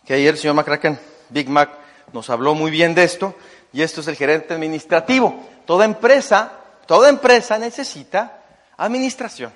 que 0.04 0.16
ayer 0.16 0.34
el 0.34 0.40
señor 0.40 0.56
McCracken, 0.56 1.00
Big 1.30 1.48
Mac, 1.48 1.78
nos 2.12 2.32
habló 2.32 2.56
muy 2.56 2.72
bien 2.72 2.96
de 2.96 3.04
esto, 3.04 3.36
y 3.72 3.84
esto 3.84 4.02
es 4.02 4.08
el 4.08 4.16
gerente 4.16 4.56
administrativo. 4.56 5.48
Toda 5.68 5.86
empresa, 5.86 6.54
toda 6.88 7.10
empresa 7.10 7.60
necesita 7.60 8.42
administración. 8.78 9.54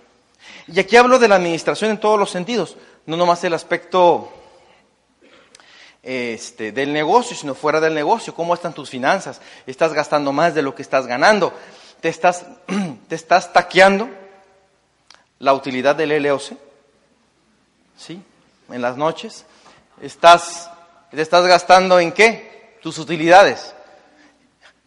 Y 0.68 0.80
aquí 0.80 0.98
hablo 0.98 1.18
de 1.18 1.28
la 1.28 1.38
administración 1.38 1.90
en 1.90 2.00
todos 2.00 2.20
los 2.20 2.30
sentidos, 2.30 2.78
no 3.08 3.18
nomás 3.18 3.44
el 3.44 3.56
aspecto 3.56 4.39
este, 6.04 6.72
del 6.72 6.94
negocio, 6.94 7.36
sino 7.36 7.56
fuera 7.56 7.80
del 7.80 7.94
negocio. 7.94 8.34
¿Cómo 8.34 8.54
están 8.54 8.74
tus 8.74 8.90
finanzas? 8.90 9.42
¿Estás 9.66 9.94
gastando 9.94 10.32
más 10.32 10.56
de 10.56 10.62
lo 10.62 10.76
que 10.76 10.82
estás 10.82 11.08
ganando? 11.08 11.54
¿Te 12.02 12.10
estás, 12.10 12.46
te 13.08 13.16
estás 13.16 13.52
taqueando 13.52 14.10
la 15.40 15.54
utilidad 15.54 15.96
del 15.96 16.24
LOC? 16.24 16.54
¿Sí? 17.98 18.22
En 18.70 18.82
las 18.82 18.98
noches. 18.98 19.46
¿Estás, 20.02 20.70
¿Te 21.12 21.22
estás 21.22 21.46
gastando 21.46 22.00
en 22.00 22.12
qué? 22.12 22.78
Tus 22.82 22.98
utilidades. 22.98 23.74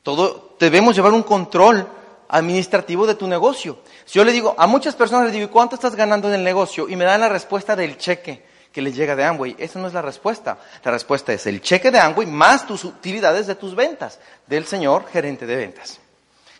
Todo, 0.02 0.56
debemos 0.58 0.96
llevar 0.96 1.12
un 1.12 1.22
control 1.22 1.86
administrativo 2.28 3.06
de 3.06 3.14
tu 3.14 3.28
negocio. 3.28 3.80
Si 4.06 4.18
yo 4.18 4.24
le 4.24 4.32
digo, 4.32 4.54
a 4.56 4.66
muchas 4.66 4.96
personas 4.96 5.26
les 5.26 5.34
digo, 5.34 5.50
¿cuánto 5.50 5.74
estás 5.74 5.94
ganando 5.94 6.28
en 6.28 6.34
el 6.34 6.44
negocio? 6.44 6.88
Y 6.88 6.96
me 6.96 7.04
dan 7.04 7.20
la 7.20 7.28
respuesta 7.28 7.76
del 7.76 7.98
cheque 7.98 8.51
que 8.72 8.82
les 8.82 8.96
llega 8.96 9.14
de 9.14 9.24
Amway. 9.24 9.54
Esa 9.58 9.78
no 9.78 9.86
es 9.86 9.92
la 9.92 10.02
respuesta. 10.02 10.58
La 10.82 10.90
respuesta 10.90 11.32
es 11.32 11.46
el 11.46 11.60
cheque 11.60 11.90
de 11.90 12.00
Amway 12.00 12.26
más 12.26 12.66
tus 12.66 12.84
utilidades 12.84 13.46
de 13.46 13.54
tus 13.54 13.74
ventas, 13.74 14.18
del 14.46 14.66
señor 14.66 15.06
gerente 15.08 15.46
de 15.46 15.56
ventas. 15.56 16.00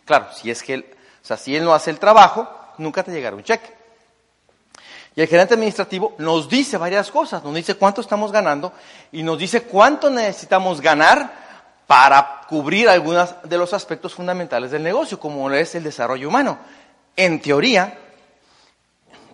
Claro, 0.05 0.27
si 0.33 0.51
es 0.51 0.61
que 0.61 0.75
él, 0.75 0.85
o 1.21 1.25
sea, 1.25 1.37
si 1.37 1.55
él 1.55 1.63
no 1.63 1.73
hace 1.73 1.89
el 1.89 1.99
trabajo, 1.99 2.47
nunca 2.77 3.03
te 3.03 3.11
llegará 3.11 3.35
un 3.35 3.43
cheque. 3.43 3.83
Y 5.15 5.21
el 5.21 5.27
gerente 5.27 5.53
administrativo 5.53 6.15
nos 6.17 6.49
dice 6.49 6.77
varias 6.77 7.11
cosas, 7.11 7.43
nos 7.43 7.53
dice 7.53 7.75
cuánto 7.75 8.01
estamos 8.01 8.31
ganando 8.31 8.73
y 9.11 9.21
nos 9.21 9.37
dice 9.37 9.61
cuánto 9.61 10.09
necesitamos 10.09 10.81
ganar 10.81 11.43
para 11.85 12.41
cubrir 12.47 12.89
algunos 12.89 13.35
de 13.43 13.57
los 13.57 13.73
aspectos 13.73 14.13
fundamentales 14.13 14.71
del 14.71 14.81
negocio, 14.81 15.19
como 15.19 15.51
es 15.51 15.75
el 15.75 15.83
desarrollo 15.83 16.27
humano. 16.27 16.57
En 17.15 17.39
teoría, 17.39 17.95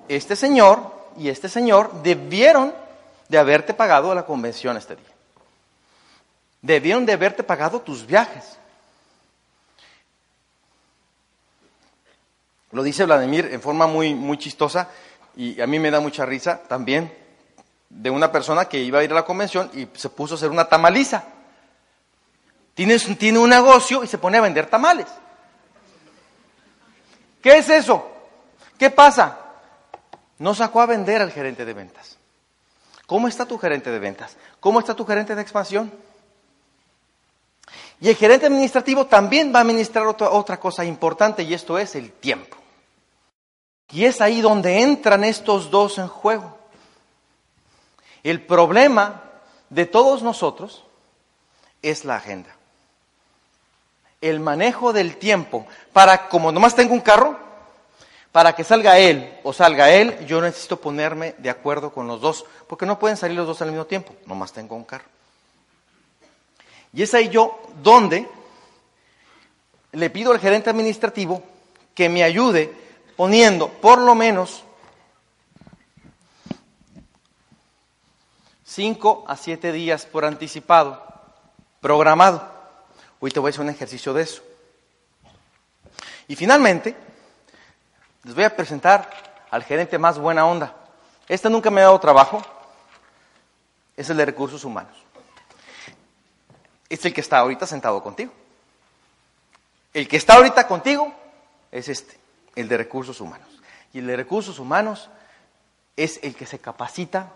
este 0.10 0.36
señor 0.36 0.99
y 1.18 1.30
este 1.30 1.50
señor 1.50 2.02
debieron 2.04 2.74
de 3.28 3.38
haberte 3.38 3.74
pagado 3.74 4.14
la 4.14 4.26
convención 4.26 4.78
este 4.78 4.96
día. 4.96 5.06
Debieron 6.62 7.06
de 7.06 7.14
haberte 7.14 7.44
pagado 7.44 7.82
tus 7.82 8.06
viajes. 8.06 8.58
Lo 12.72 12.84
dice 12.84 13.06
Vladimir 13.06 13.50
en 13.52 13.62
forma 13.62 13.88
muy, 13.88 14.14
muy 14.14 14.38
chistosa 14.38 14.90
y 15.36 15.60
a 15.60 15.68
mí 15.68 15.80
me 15.80 15.90
da 15.90 16.00
mucha 16.00 16.26
risa 16.26 16.62
también 16.68 17.12
de 17.90 18.10
una 18.10 18.32
persona 18.32 18.66
que 18.66 18.80
iba 18.80 19.00
a 19.00 19.04
ir 19.04 19.12
a 19.12 19.16
la 19.16 19.26
convención 19.26 19.72
y 19.74 19.88
se 19.98 20.10
puso 20.10 20.36
a 20.36 20.38
hacer 20.38 20.52
una 20.52 20.70
tamaliza. 20.70 21.24
Tiene, 22.76 22.98
tiene 23.00 23.40
un 23.40 23.50
negocio 23.50 24.04
y 24.04 24.08
se 24.08 24.18
pone 24.18 24.38
a 24.38 24.42
vender 24.42 24.68
tamales. 24.68 25.08
¿Qué 27.42 27.58
es 27.58 27.70
eso? 27.70 28.06
¿Qué 28.78 28.90
pasa? 28.90 29.38
No 30.40 30.56
sacó 30.56 30.82
a 30.82 30.86
vender 30.86 31.22
al 31.22 31.32
gerente 31.32 31.66
de 31.66 31.74
ventas. 31.74 32.18
¿Cómo 33.06 33.28
está 33.28 33.46
tu 33.46 33.58
gerente 33.58 33.92
de 33.92 34.00
ventas? 34.00 34.38
¿Cómo 34.60 34.80
está 34.80 34.96
tu 34.96 35.06
gerente 35.06 35.36
de 35.36 35.42
expansión? 35.42 35.92
Y 38.02 38.10
el 38.10 38.16
gerente 38.16 38.46
administrativo 38.46 39.06
también 39.06 39.54
va 39.54 39.60
a 39.60 39.62
administrar 39.64 40.08
otra, 40.08 40.30
otra 40.30 40.60
cosa 40.60 40.86
importante 40.86 41.44
y 41.44 41.54
esto 41.54 41.78
es 41.78 41.96
el 41.96 42.12
tiempo. 42.12 42.56
Y 43.92 44.06
es 44.06 44.22
ahí 44.22 44.42
donde 44.42 44.82
entran 44.82 45.24
estos 45.24 45.70
dos 45.72 45.98
en 45.98 46.08
juego. 46.08 46.58
El 48.24 48.42
problema 48.46 49.24
de 49.70 49.86
todos 49.86 50.24
nosotros 50.24 50.84
es 51.82 52.06
la 52.06 52.16
agenda. 52.16 52.56
El 54.22 54.40
manejo 54.40 54.94
del 54.94 55.18
tiempo. 55.18 55.66
Para, 55.94 56.30
como 56.30 56.52
nomás 56.52 56.76
tengo 56.76 56.94
un 56.94 57.02
carro, 57.02 57.40
para 58.32 58.56
que 58.56 58.64
salga 58.64 59.00
él 59.00 59.40
o 59.44 59.54
salga 59.54 59.92
él, 59.92 60.26
yo 60.26 60.42
necesito 60.42 60.80
ponerme 60.80 61.36
de 61.40 61.50
acuerdo 61.50 61.92
con 61.92 62.08
los 62.08 62.22
dos, 62.22 62.46
porque 62.68 62.86
no 62.86 63.00
pueden 63.00 63.18
salir 63.18 63.38
los 63.38 63.48
dos 63.48 63.62
al 63.62 63.70
mismo 63.70 63.86
tiempo, 63.86 64.16
nomás 64.26 64.54
tengo 64.54 64.76
un 64.76 64.84
carro. 64.84 65.08
Y 66.94 67.04
es 67.04 67.14
ahí 67.14 67.30
yo 67.30 67.60
donde 67.82 68.28
le 69.92 70.10
pido 70.10 70.32
al 70.32 70.40
gerente 70.40 70.70
administrativo 70.70 71.42
que 71.96 72.10
me 72.10 72.24
ayude 72.24 72.74
poniendo 73.16 73.70
por 73.70 74.00
lo 74.00 74.16
menos 74.16 74.64
5 78.66 79.26
a 79.28 79.36
7 79.36 79.72
días 79.72 80.06
por 80.06 80.26
anticipado, 80.26 81.04
programado. 81.82 82.48
Hoy 83.20 83.32
te 83.32 83.40
voy 83.40 83.50
a 83.50 83.52
hacer 83.52 83.62
un 83.62 83.70
ejercicio 83.70 84.14
de 84.14 84.24
eso. 84.24 84.44
Y 86.28 86.36
finalmente, 86.36 86.96
les 88.30 88.36
voy 88.36 88.44
a 88.44 88.56
presentar 88.56 89.10
al 89.50 89.64
gerente 89.64 89.98
más 89.98 90.20
buena 90.20 90.46
onda. 90.46 90.76
Este 91.28 91.50
nunca 91.50 91.72
me 91.72 91.82
ha 91.82 91.86
dado 91.86 92.00
trabajo, 92.00 92.40
es 93.98 94.08
el 94.12 94.18
de 94.18 94.26
recursos 94.26 94.64
humanos. 94.64 94.96
Es 96.88 97.04
el 97.06 97.12
que 97.12 97.22
está 97.22 97.40
ahorita 97.40 97.66
sentado 97.66 98.04
contigo. 98.04 98.32
El 99.96 100.08
que 100.08 100.18
está 100.18 100.36
ahorita 100.36 100.68
contigo 100.68 101.12
es 101.72 101.90
este, 101.90 102.20
el 102.56 102.68
de 102.68 102.78
recursos 102.78 103.20
humanos. 103.20 103.48
Y 103.94 103.98
el 103.98 104.06
de 104.06 104.18
recursos 104.18 104.60
humanos 104.60 105.10
es 105.98 106.20
el 106.22 106.36
que 106.36 106.46
se 106.46 106.60
capacita, 106.60 107.32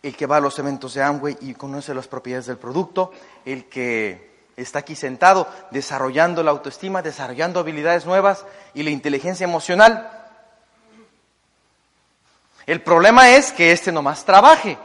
el 0.00 0.16
que 0.16 0.26
va 0.26 0.36
a 0.36 0.40
los 0.40 0.56
eventos 0.60 0.94
de 0.94 1.02
Amway 1.02 1.38
y 1.40 1.54
conoce 1.54 1.92
las 1.92 2.06
propiedades 2.06 2.46
del 2.46 2.58
producto, 2.58 3.10
el 3.44 3.64
que 3.64 4.30
está 4.56 4.78
aquí 4.78 4.94
sentado 4.94 5.48
desarrollando 5.72 6.44
la 6.44 6.52
autoestima, 6.52 7.02
desarrollando 7.02 7.58
habilidades 7.58 8.06
nuevas 8.06 8.44
y 8.74 8.84
la 8.84 8.90
inteligencia 8.90 9.42
emocional. 9.42 10.22
El 12.66 12.82
problema 12.82 13.30
es 13.30 13.52
que 13.52 13.70
este 13.70 13.92
nomás 13.92 14.24
trabaje, 14.24 14.76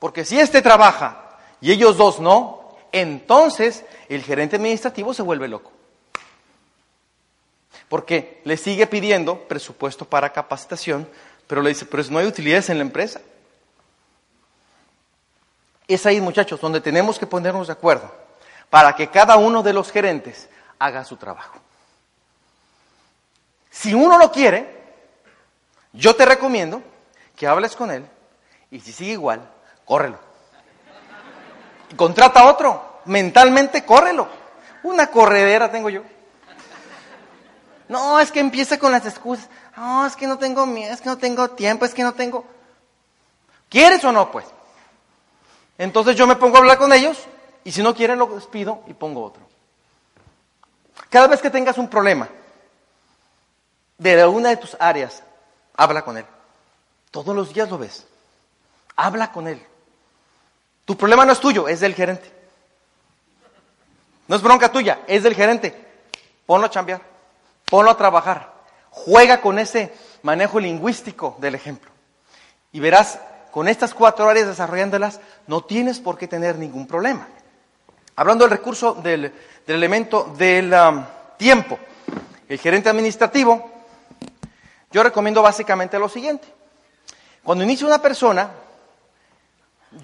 porque 0.00 0.24
si 0.24 0.38
este 0.38 0.62
trabaja 0.62 1.38
y 1.60 1.70
ellos 1.70 1.96
dos 1.96 2.18
no, 2.18 2.76
entonces 2.90 3.84
el 4.08 4.22
gerente 4.24 4.56
administrativo 4.56 5.14
se 5.14 5.22
vuelve 5.22 5.46
loco. 5.46 5.70
Porque 7.88 8.40
le 8.44 8.56
sigue 8.56 8.86
pidiendo 8.86 9.48
presupuesto 9.48 10.04
para 10.04 10.32
capacitación, 10.32 11.08
pero 11.46 11.62
le 11.62 11.70
dice, 11.70 11.86
pero 11.86 12.02
no 12.10 12.18
hay 12.18 12.26
utilidades 12.26 12.68
en 12.68 12.78
la 12.78 12.84
empresa. 12.84 13.20
Es 15.86 16.06
ahí, 16.06 16.20
muchachos, 16.20 16.60
donde 16.60 16.80
tenemos 16.80 17.18
que 17.18 17.26
ponernos 17.26 17.68
de 17.68 17.72
acuerdo 17.72 18.12
para 18.70 18.94
que 18.94 19.08
cada 19.08 19.36
uno 19.36 19.62
de 19.62 19.72
los 19.72 19.90
gerentes 19.90 20.48
haga 20.78 21.04
su 21.04 21.16
trabajo. 21.16 21.58
Si 23.70 23.94
uno 23.94 24.18
lo 24.18 24.30
quiere, 24.30 24.80
yo 25.92 26.14
te 26.14 26.24
recomiendo 26.24 26.82
que 27.40 27.46
hables 27.46 27.74
con 27.74 27.90
él 27.90 28.06
y 28.70 28.80
si 28.80 28.92
sigue 28.92 29.12
igual, 29.12 29.40
córrelo. 29.86 30.18
Y 31.90 31.94
contrata 31.94 32.40
a 32.40 32.50
otro, 32.50 33.00
mentalmente 33.06 33.82
córrelo. 33.82 34.28
Una 34.82 35.06
corredera 35.06 35.70
tengo 35.70 35.88
yo. 35.88 36.02
No, 37.88 38.20
es 38.20 38.30
que 38.30 38.40
empieza 38.40 38.78
con 38.78 38.92
las 38.92 39.06
excusas. 39.06 39.48
No, 39.74 40.04
es 40.04 40.16
que 40.16 40.26
no 40.26 40.36
tengo 40.36 40.66
miedo, 40.66 40.92
es 40.92 41.00
que 41.00 41.08
no 41.08 41.16
tengo 41.16 41.48
tiempo, 41.52 41.86
es 41.86 41.94
que 41.94 42.02
no 42.02 42.12
tengo... 42.12 42.44
¿Quieres 43.70 44.04
o 44.04 44.12
no, 44.12 44.30
pues? 44.30 44.44
Entonces 45.78 46.16
yo 46.16 46.26
me 46.26 46.36
pongo 46.36 46.56
a 46.56 46.60
hablar 46.60 46.76
con 46.76 46.92
ellos 46.92 47.26
y 47.64 47.72
si 47.72 47.82
no 47.82 47.94
quieren 47.94 48.18
lo 48.18 48.26
despido 48.26 48.82
y 48.86 48.92
pongo 48.92 49.24
otro. 49.24 49.48
Cada 51.08 51.26
vez 51.26 51.40
que 51.40 51.48
tengas 51.48 51.78
un 51.78 51.88
problema 51.88 52.28
de 53.96 54.20
alguna 54.20 54.50
de 54.50 54.58
tus 54.58 54.76
áreas, 54.78 55.22
habla 55.74 56.02
con 56.02 56.18
él. 56.18 56.26
Todos 57.10 57.34
los 57.34 57.52
días 57.52 57.68
lo 57.70 57.78
ves. 57.78 58.06
Habla 58.96 59.32
con 59.32 59.48
él. 59.48 59.64
Tu 60.84 60.96
problema 60.96 61.24
no 61.24 61.32
es 61.32 61.40
tuyo, 61.40 61.68
es 61.68 61.80
del 61.80 61.94
gerente. 61.94 62.32
No 64.28 64.36
es 64.36 64.42
bronca 64.42 64.70
tuya, 64.70 65.00
es 65.06 65.22
del 65.22 65.34
gerente. 65.34 65.74
Ponlo 66.46 66.66
a 66.66 66.70
chambear. 66.70 67.02
Ponlo 67.68 67.90
a 67.90 67.96
trabajar. 67.96 68.52
Juega 68.90 69.40
con 69.40 69.58
ese 69.58 69.94
manejo 70.22 70.60
lingüístico 70.60 71.36
del 71.38 71.54
ejemplo. 71.54 71.90
Y 72.72 72.80
verás, 72.80 73.18
con 73.50 73.68
estas 73.68 73.94
cuatro 73.94 74.28
áreas 74.28 74.48
desarrollándolas, 74.48 75.20
no 75.46 75.62
tienes 75.62 75.98
por 75.98 76.16
qué 76.18 76.28
tener 76.28 76.56
ningún 76.58 76.86
problema. 76.86 77.26
Hablando 78.16 78.44
del 78.44 78.50
recurso, 78.50 78.94
del, 78.94 79.32
elemento 79.66 80.32
del 80.36 80.74
tiempo, 81.36 81.78
el 82.48 82.58
gerente 82.58 82.88
administrativo, 82.88 83.70
yo 84.90 85.02
recomiendo 85.02 85.42
básicamente 85.42 85.98
lo 85.98 86.08
siguiente. 86.08 86.59
Cuando 87.50 87.64
inicia 87.64 87.84
una 87.84 88.00
persona, 88.00 88.48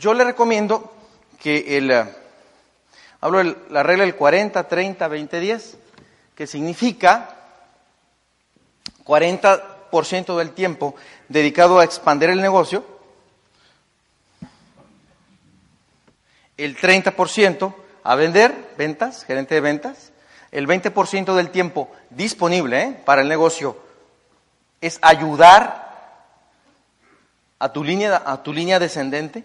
yo 0.01 0.15
le 0.15 0.25
recomiendo 0.25 0.93
que 1.41 1.79
el, 1.79 1.93
uh, 1.93 2.05
hablo 3.21 3.39
de 3.39 3.57
la 3.71 3.85
regla 3.85 4.03
del 4.03 4.17
40, 4.17 4.67
30, 4.67 5.07
20, 5.07 5.39
10, 5.39 5.79
que 6.35 6.49
significa 6.49 7.37
40% 9.05 10.37
del 10.37 10.51
tiempo 10.55 10.97
dedicado 11.29 11.79
a 11.79 11.85
expandir 11.85 12.31
el 12.31 12.43
negocio, 12.43 12.85
el 16.57 16.77
30% 16.77 17.75
a 18.03 18.15
vender, 18.17 18.75
ventas, 18.77 19.23
gerente 19.23 19.55
de 19.55 19.61
ventas, 19.61 20.11
el 20.51 20.67
20% 20.67 21.33
del 21.37 21.51
tiempo 21.51 21.93
disponible 22.11 22.83
¿eh? 22.83 23.03
para 23.05 23.23
el 23.23 23.29
negocio 23.29 23.79
es 24.81 24.99
ayudar 25.01 25.86
a 27.59 27.73
tu 27.73 27.83
línea, 27.83 28.23
a 28.25 28.43
tu 28.43 28.53
línea 28.53 28.79
descendente, 28.79 29.45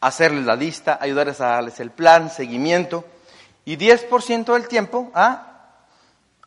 hacerles 0.00 0.44
la 0.44 0.56
lista, 0.56 0.98
ayudarles 1.00 1.40
a 1.40 1.48
darles 1.48 1.80
el 1.80 1.90
plan, 1.90 2.30
seguimiento, 2.30 3.04
y 3.64 3.76
10% 3.76 4.52
del 4.52 4.68
tiempo 4.68 5.10
a 5.14 5.76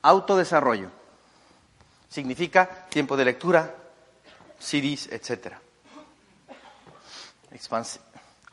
autodesarrollo. 0.01 0.89
Significa 2.09 2.69
tiempo 2.89 3.17
de 3.17 3.25
lectura, 3.25 3.73
CDs, 4.59 5.07
etc. 5.11 5.55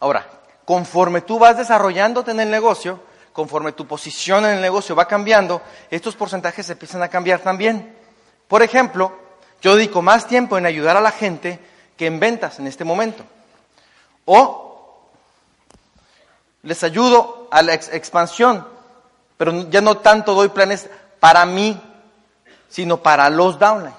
Ahora, 0.00 0.26
conforme 0.64 1.22
tú 1.22 1.38
vas 1.38 1.56
desarrollándote 1.56 2.30
en 2.30 2.40
el 2.40 2.50
negocio, 2.50 3.00
conforme 3.32 3.72
tu 3.72 3.86
posición 3.86 4.44
en 4.44 4.52
el 4.52 4.60
negocio 4.60 4.94
va 4.94 5.08
cambiando, 5.08 5.62
estos 5.90 6.14
porcentajes 6.14 6.68
empiezan 6.70 7.02
a 7.02 7.08
cambiar 7.08 7.40
también. 7.40 7.96
Por 8.46 8.62
ejemplo, 8.62 9.12
yo 9.60 9.74
dedico 9.74 10.02
más 10.02 10.26
tiempo 10.26 10.58
en 10.58 10.66
ayudar 10.66 10.96
a 10.96 11.00
la 11.00 11.10
gente 11.10 11.58
que 11.96 12.06
en 12.06 12.20
ventas 12.20 12.58
en 12.58 12.66
este 12.66 12.84
momento. 12.84 13.24
O 14.24 14.62
les 16.62 16.82
ayudo 16.84 17.48
a 17.50 17.62
la 17.62 17.74
expansión, 17.74 18.66
pero 19.36 19.68
ya 19.68 19.80
no 19.80 19.98
tanto 19.98 20.34
doy 20.34 20.48
planes 20.48 20.88
para 21.18 21.44
mí, 21.44 21.80
sino 22.68 22.98
para 22.98 23.28
los 23.30 23.58
downlines. 23.58 23.96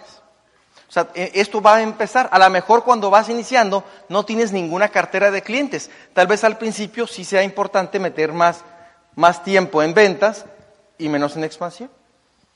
O 0.88 0.92
sea, 0.94 1.10
e, 1.16 1.32
esto 1.34 1.62
va 1.62 1.78
a 1.78 1.82
empezar. 1.82 2.30
A 2.32 2.40
lo 2.40 2.50
mejor 2.50 2.84
cuando 2.84 3.10
vas 3.10 3.28
iniciando 3.28 3.84
no 4.10 4.26
tienes 4.26 4.52
ninguna 4.52 4.90
cartera 4.90 5.32
de 5.32 5.42
clientes. 5.42 5.90
Tal 6.14 6.28
vez 6.28 6.44
al 6.44 6.58
principio 6.58 7.08
sí 7.08 7.26
sea 7.26 7.44
importante 7.44 8.00
meter 8.00 8.32
más, 8.32 8.64
más 9.16 9.44
tiempo 9.44 9.82
en 9.82 9.94
ventas 9.94 10.46
y 10.98 11.10
menos 11.10 11.36
en 11.36 11.44
expansión. 11.44 11.90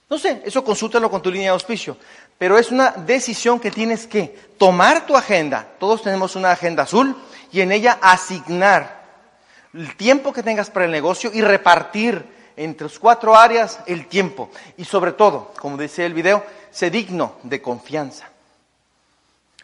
No 0.10 0.18
sé, 0.18 0.42
eso 0.46 0.64
consúltalo 0.64 1.10
con 1.10 1.22
tu 1.22 1.32
línea 1.32 1.50
de 1.50 1.54
auspicio. 1.54 1.98
Pero 2.38 2.58
es 2.58 2.72
una 2.72 2.92
decisión 2.92 3.60
que 3.60 3.72
tienes 3.72 4.06
que 4.06 4.28
tomar 4.58 5.06
tu 5.06 5.16
agenda. 5.16 5.68
Todos 5.80 6.04
tenemos 6.04 6.36
una 6.36 6.52
agenda 6.52 6.84
azul 6.84 7.16
y 7.52 7.62
en 7.62 7.72
ella 7.72 7.98
asignar 8.02 8.98
el 9.74 9.96
tiempo 9.96 10.34
que 10.34 10.44
tengas 10.44 10.70
para 10.70 10.86
el 10.86 10.92
negocio 10.92 11.32
y 11.34 11.42
repartir 11.42 12.38
entre 12.56 12.88
las 12.88 13.00
cuatro 13.00 13.36
áreas 13.36 13.80
el 13.86 14.08
tiempo. 14.08 14.50
Y 14.78 14.86
sobre 14.86 15.14
todo, 15.14 15.54
como 15.60 15.78
decía 15.78 16.06
el 16.06 16.14
video, 16.14 16.44
sé 16.72 16.90
digno 16.90 17.36
de 17.44 17.62
confianza. 17.62 18.30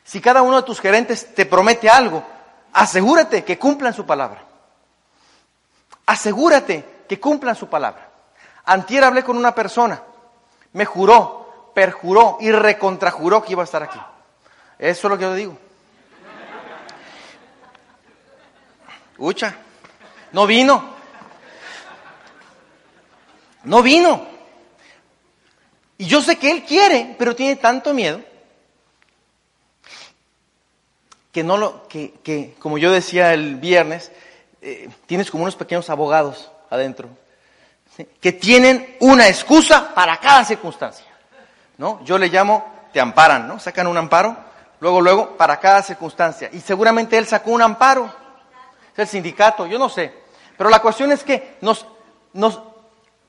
Si 0.04 0.20
cada 0.20 0.42
uno 0.42 0.58
de 0.58 0.64
tus 0.64 0.80
gerentes 0.80 1.34
te 1.34 1.46
promete 1.46 1.90
algo, 1.90 2.24
asegúrate 2.74 3.44
que 3.44 3.58
cumplan 3.58 3.94
su 3.94 4.06
palabra. 4.06 4.44
Asegúrate 6.06 7.04
que 7.08 7.20
cumplan 7.20 7.56
su 7.56 7.68
palabra. 7.68 8.10
Antier 8.66 9.04
hablé 9.04 9.24
con 9.24 9.38
una 9.38 9.54
persona, 9.54 10.02
me 10.74 10.86
juró, 10.86 11.43
perjuró 11.74 12.38
y 12.40 12.52
recontrajuró 12.52 13.44
que 13.44 13.54
iba 13.54 13.62
a 13.62 13.66
estar 13.66 13.84
aquí. 13.84 14.00
Eso 14.80 15.08
es 15.08 15.12
lo 15.12 15.18
que 15.18 15.24
yo 15.24 15.34
digo. 15.34 15.58
Ucha, 19.18 19.56
no 20.32 20.46
vino. 20.46 20.94
No 23.64 23.82
vino. 23.82 24.28
Y 25.98 26.06
yo 26.06 26.22
sé 26.22 26.38
que 26.38 26.52
él 26.52 26.64
quiere, 26.64 27.16
pero 27.18 27.36
tiene 27.36 27.56
tanto 27.56 27.94
miedo 27.94 28.22
que 31.32 31.44
no 31.44 31.58
lo, 31.58 31.88
que, 31.88 32.14
que 32.24 32.56
como 32.60 32.78
yo 32.78 32.92
decía 32.92 33.34
el 33.34 33.56
viernes, 33.56 34.12
eh, 34.62 34.90
tienes 35.08 35.32
como 35.32 35.44
unos 35.44 35.56
pequeños 35.56 35.90
abogados 35.90 36.52
adentro 36.70 37.10
que 38.20 38.32
tienen 38.32 38.98
una 39.02 39.28
excusa 39.28 39.94
para 39.94 40.18
cada 40.18 40.44
circunstancia. 40.44 41.06
¿No? 41.78 42.04
Yo 42.04 42.18
le 42.18 42.28
llamo, 42.28 42.66
te 42.92 43.00
amparan, 43.00 43.48
¿no? 43.48 43.60
Sacan 43.60 43.88
un 43.88 43.98
amparo, 43.98 44.36
luego, 44.80 45.02
luego, 45.02 45.38
para 45.38 45.60
cada 45.60 45.82
circunstancia. 45.82 46.50
Y 46.52 46.60
seguramente 46.60 47.18
él 47.18 47.26
sacó 47.26 47.52
un 47.52 47.62
amparo. 47.62 48.14
El 48.96 49.08
sindicato, 49.08 49.66
yo 49.66 49.80
no 49.80 49.90
sé. 49.90 50.14
Pero 50.58 50.70
la 50.70 50.80
cuestión 50.80 51.12
es 51.12 51.24
que 51.24 51.58
nos, 51.62 51.86
nos, 52.34 52.62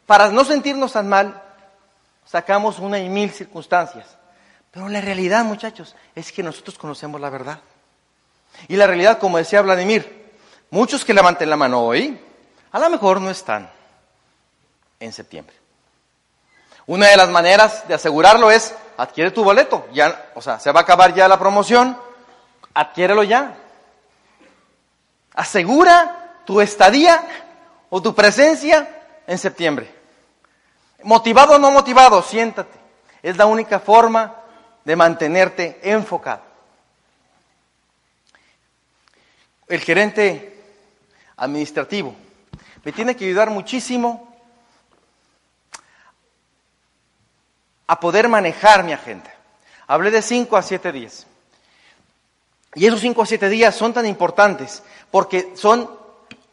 para 0.07 0.28
no 0.28 0.44
sentirnos 0.44 0.92
tan 0.92 1.09
mal, 1.09 1.42
sacamos 2.26 2.78
una 2.78 2.98
y 2.98 3.09
mil 3.09 3.30
circunstancias. 3.30 4.07
Pero 4.70 4.88
la 4.88 5.00
realidad, 5.00 5.44
muchachos, 5.44 5.94
es 6.14 6.33
que 6.33 6.42
nosotros 6.42 6.76
conocemos 6.76 7.20
la 7.20 7.30
verdad. 7.30 7.61
Y 8.68 8.76
la 8.76 8.87
realidad, 8.87 9.18
como 9.18 9.38
decía 9.38 9.62
Vladimir, 9.62 10.33
muchos 10.70 11.04
que 11.04 11.14
levanten 11.14 11.48
la 11.48 11.57
mano 11.57 11.80
hoy, 11.80 12.20
a 12.72 12.78
lo 12.78 12.90
mejor 12.90 13.20
no 13.20 13.30
están 13.30 13.70
en 15.00 15.12
septiembre. 15.12 15.54
Una 16.87 17.09
de 17.09 17.16
las 17.16 17.31
maneras 17.31 17.87
de 17.88 17.94
asegurarlo 17.94 18.51
es 18.51 18.75
adquiere 18.97 19.31
tu 19.31 19.42
boleto. 19.42 19.87
Ya, 19.92 20.31
o 20.35 20.42
sea, 20.42 20.59
se 20.59 20.70
va 20.70 20.81
a 20.81 20.83
acabar 20.83 21.14
ya 21.14 21.29
la 21.29 21.38
promoción, 21.38 21.99
adquiérelo 22.75 23.23
ya. 23.23 23.57
Asegura 25.35 26.40
tu 26.44 26.61
estadía 26.61 27.23
o 27.90 28.03
tu 28.03 28.14
presencia 28.14 29.03
en 29.27 29.38
septiembre. 29.38 29.92
Motivado 31.03 31.55
o 31.55 31.59
no 31.59 31.70
motivado, 31.70 32.23
siéntate. 32.23 32.79
Es 33.23 33.37
la 33.37 33.47
única 33.47 33.81
forma 33.81 34.35
de 34.85 34.97
mantenerte 34.97 35.81
enfocado. 35.83 36.42
El 39.66 39.81
gerente 39.81 40.62
administrativo 41.37 42.14
me 42.85 42.92
tiene 42.92 43.16
que 43.16 43.25
ayudar 43.25 43.49
muchísimo 43.49 44.34
a 47.87 48.01
poder 48.01 48.29
manejar 48.29 48.85
mi 48.85 48.92
agenda. 48.92 49.33
Hablé 49.87 50.11
de 50.11 50.23
5 50.23 50.57
a 50.57 50.62
7 50.62 50.92
días. 50.92 51.27
Y 52.75 52.87
esos 52.87 53.01
5 53.01 53.23
a 53.23 53.27
7 53.27 53.49
días 53.49 53.75
son 53.75 53.92
tan 53.92 54.07
importantes 54.07 54.83
porque 55.11 55.53
son 55.55 55.88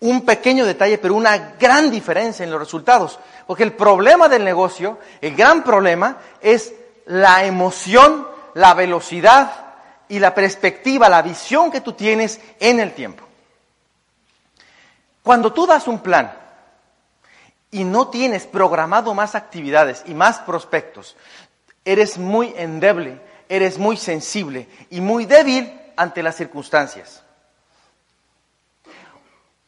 un 0.02 0.26
pequeño 0.26 0.66
detalle, 0.66 0.98
pero 0.98 1.16
una 1.16 1.56
gran 1.60 1.90
diferencia 1.90 2.44
en 2.44 2.52
los 2.52 2.60
resultados. 2.60 3.20
Porque 3.48 3.64
el 3.64 3.74
problema 3.74 4.28
del 4.28 4.44
negocio, 4.44 5.00
el 5.22 5.36
gran 5.36 5.64
problema, 5.64 6.18
es 6.42 6.74
la 7.06 7.46
emoción, 7.46 8.28
la 8.54 8.74
velocidad 8.74 9.52
y 10.10 10.20
la 10.20 10.36
perspectiva, 10.36 11.10
la 11.10 11.22
visión 11.22 11.72
que 11.72 11.82
tú 11.82 11.94
tienes 11.94 12.40
en 12.60 12.80
el 12.80 12.94
tiempo. 12.94 13.24
Cuando 15.24 15.54
tú 15.54 15.66
das 15.66 15.88
un 15.88 16.00
plan 16.00 16.41
y 17.72 17.86
no 17.86 18.10
tienes 18.10 18.46
programado 18.46 19.14
más 19.14 19.34
actividades 19.34 20.04
y 20.06 20.14
más 20.14 20.40
prospectos, 20.40 21.16
eres 21.86 22.18
muy 22.18 22.54
endeble, 22.58 23.20
eres 23.48 23.78
muy 23.78 23.98
sensible 23.98 24.68
y 24.90 25.02
muy 25.02 25.26
débil 25.26 25.80
ante 25.96 26.22
las 26.22 26.36
circunstancias. 26.36 27.24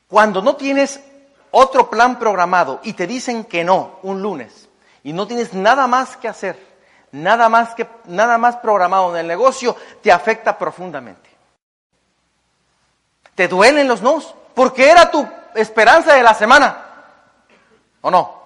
Cuando 0.07 0.41
no 0.41 0.57
tienes 0.57 0.99
otro 1.51 1.89
plan 1.89 2.19
programado 2.19 2.81
y 2.83 2.93
te 2.93 3.07
dicen 3.07 3.45
que 3.45 3.63
no 3.63 3.99
un 4.03 4.21
lunes 4.21 4.69
y 5.03 5.13
no 5.13 5.25
tienes 5.25 5.53
nada 5.53 5.87
más 5.87 6.17
que 6.17 6.27
hacer, 6.27 6.59
nada 7.11 7.47
más 7.47 7.73
que 7.73 7.87
nada 8.05 8.37
más 8.37 8.57
programado 8.57 9.11
en 9.13 9.21
el 9.21 9.27
negocio, 9.27 9.75
te 10.01 10.11
afecta 10.11 10.57
profundamente. 10.57 11.29
Te 13.35 13.47
duelen 13.47 13.87
los 13.87 14.01
nos, 14.01 14.35
porque 14.53 14.89
era 14.89 15.09
tu 15.09 15.27
esperanza 15.55 16.13
de 16.13 16.23
la 16.23 16.33
semana. 16.33 16.82
¿O 18.03 18.11
no? 18.11 18.43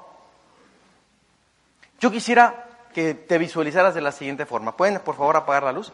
Yo 1.99 2.11
quisiera 2.11 2.67
que 2.93 3.15
te 3.15 3.37
visualizaras 3.39 3.95
de 3.95 4.01
la 4.01 4.11
siguiente 4.11 4.45
forma. 4.45 4.77
¿Pueden, 4.77 4.99
por 4.99 5.15
favor, 5.15 5.35
apagar 5.35 5.63
la 5.63 5.71
luz? 5.71 5.91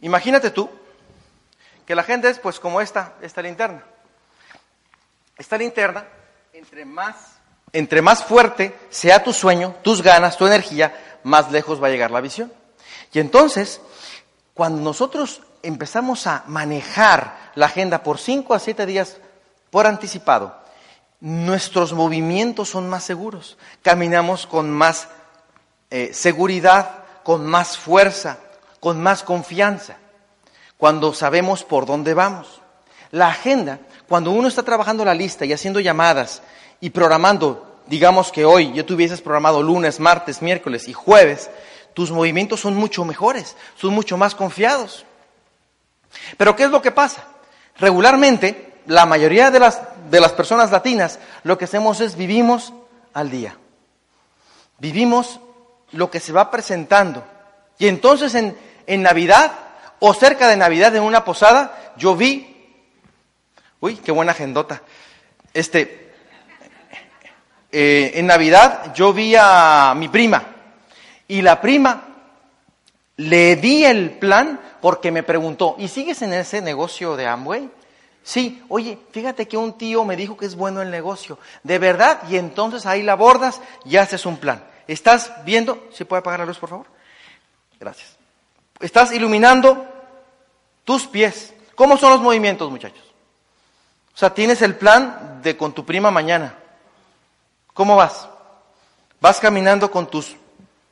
Imagínate 0.00 0.50
tú 0.50 0.70
que 1.84 1.96
la 1.96 2.04
gente 2.04 2.30
es 2.30 2.38
pues 2.38 2.60
como 2.60 2.80
esta, 2.80 3.14
esta 3.20 3.42
linterna. 3.42 3.82
Esta 5.36 5.58
linterna, 5.58 6.06
entre 6.52 6.84
más, 6.84 7.16
entre 7.72 8.00
más 8.00 8.22
fuerte 8.22 8.78
sea 8.90 9.24
tu 9.24 9.32
sueño, 9.32 9.74
tus 9.82 10.02
ganas, 10.02 10.36
tu 10.36 10.46
energía, 10.46 11.18
más 11.24 11.50
lejos 11.50 11.82
va 11.82 11.88
a 11.88 11.90
llegar 11.90 12.12
la 12.12 12.20
visión. 12.20 12.52
Y 13.12 13.18
entonces, 13.18 13.80
cuando 14.54 14.80
nosotros 14.82 15.42
empezamos 15.64 16.28
a 16.28 16.44
manejar 16.46 17.52
la 17.56 17.66
agenda 17.66 18.04
por 18.04 18.18
5 18.18 18.54
a 18.54 18.60
7 18.60 18.86
días 18.86 19.18
por 19.72 19.86
anticipado, 19.86 20.54
nuestros 21.20 21.94
movimientos 21.94 22.68
son 22.68 22.90
más 22.90 23.04
seguros, 23.04 23.56
caminamos 23.80 24.46
con 24.46 24.70
más 24.70 25.08
eh, 25.90 26.10
seguridad, 26.12 27.04
con 27.22 27.46
más 27.46 27.78
fuerza, 27.78 28.36
con 28.80 29.02
más 29.02 29.22
confianza, 29.22 29.96
cuando 30.76 31.14
sabemos 31.14 31.64
por 31.64 31.86
dónde 31.86 32.12
vamos. 32.12 32.60
La 33.12 33.28
agenda, 33.28 33.78
cuando 34.10 34.30
uno 34.32 34.46
está 34.46 34.62
trabajando 34.62 35.06
la 35.06 35.14
lista 35.14 35.46
y 35.46 35.54
haciendo 35.54 35.80
llamadas 35.80 36.42
y 36.78 36.90
programando, 36.90 37.80
digamos 37.86 38.30
que 38.30 38.44
hoy 38.44 38.74
yo 38.74 38.84
tuvieses 38.84 39.22
programado 39.22 39.62
lunes, 39.62 40.00
martes, 40.00 40.42
miércoles 40.42 40.86
y 40.86 40.92
jueves, 40.92 41.48
tus 41.94 42.10
movimientos 42.10 42.60
son 42.60 42.74
mucho 42.74 43.06
mejores, 43.06 43.56
son 43.78 43.94
mucho 43.94 44.18
más 44.18 44.34
confiados. 44.34 45.06
Pero 46.36 46.54
¿qué 46.56 46.64
es 46.64 46.70
lo 46.70 46.82
que 46.82 46.90
pasa? 46.90 47.24
Regularmente, 47.78 48.71
la 48.86 49.06
mayoría 49.06 49.50
de 49.50 49.60
las, 49.60 49.80
de 50.10 50.20
las 50.20 50.32
personas 50.32 50.70
latinas 50.70 51.18
lo 51.44 51.58
que 51.58 51.66
hacemos 51.66 52.00
es 52.00 52.16
vivimos 52.16 52.72
al 53.14 53.30
día. 53.30 53.56
Vivimos 54.78 55.40
lo 55.92 56.10
que 56.10 56.20
se 56.20 56.32
va 56.32 56.50
presentando. 56.50 57.24
Y 57.78 57.88
entonces 57.88 58.34
en, 58.34 58.56
en 58.86 59.02
Navidad 59.02 59.52
o 59.98 60.14
cerca 60.14 60.48
de 60.48 60.56
Navidad 60.56 60.94
en 60.96 61.02
una 61.02 61.24
posada, 61.24 61.92
yo 61.96 62.16
vi, 62.16 62.74
uy, 63.80 63.96
qué 63.96 64.10
buena 64.10 64.32
agendota. 64.32 64.82
Este, 65.54 66.12
eh, 67.70 68.12
en 68.14 68.26
Navidad 68.26 68.92
yo 68.94 69.12
vi 69.12 69.34
a 69.38 69.94
mi 69.96 70.08
prima 70.08 70.44
y 71.28 71.40
la 71.40 71.60
prima 71.60 72.02
le 73.16 73.56
di 73.56 73.84
el 73.84 74.10
plan 74.10 74.60
porque 74.80 75.10
me 75.10 75.22
preguntó, 75.22 75.76
¿y 75.78 75.88
sigues 75.88 76.20
en 76.22 76.32
ese 76.32 76.60
negocio 76.60 77.16
de 77.16 77.26
Amway? 77.26 77.70
Sí, 78.22 78.62
oye, 78.68 78.98
fíjate 79.10 79.48
que 79.48 79.56
un 79.56 79.76
tío 79.76 80.04
me 80.04 80.16
dijo 80.16 80.36
que 80.36 80.46
es 80.46 80.54
bueno 80.54 80.80
el 80.80 80.90
negocio. 80.90 81.38
¿De 81.62 81.78
verdad? 81.78 82.22
Y 82.28 82.36
entonces 82.36 82.86
ahí 82.86 83.02
la 83.02 83.16
bordas 83.16 83.60
y 83.84 83.96
haces 83.96 84.26
un 84.26 84.36
plan. 84.36 84.64
¿Estás 84.86 85.32
viendo? 85.44 85.88
¿Se 85.92 86.04
puede 86.04 86.20
apagar 86.20 86.40
la 86.40 86.46
luz, 86.46 86.58
por 86.58 86.68
favor? 86.70 86.86
Gracias. 87.80 88.16
Estás 88.80 89.12
iluminando 89.12 89.86
tus 90.84 91.06
pies. 91.06 91.52
¿Cómo 91.74 91.96
son 91.96 92.10
los 92.10 92.20
movimientos, 92.20 92.70
muchachos? 92.70 93.02
O 94.14 94.18
sea, 94.18 94.32
tienes 94.34 94.62
el 94.62 94.76
plan 94.76 95.40
de 95.42 95.56
con 95.56 95.72
tu 95.72 95.84
prima 95.84 96.10
mañana. 96.10 96.54
¿Cómo 97.74 97.96
vas? 97.96 98.28
Vas 99.20 99.40
caminando 99.40 99.90
con 99.90 100.06
tus, 100.06 100.36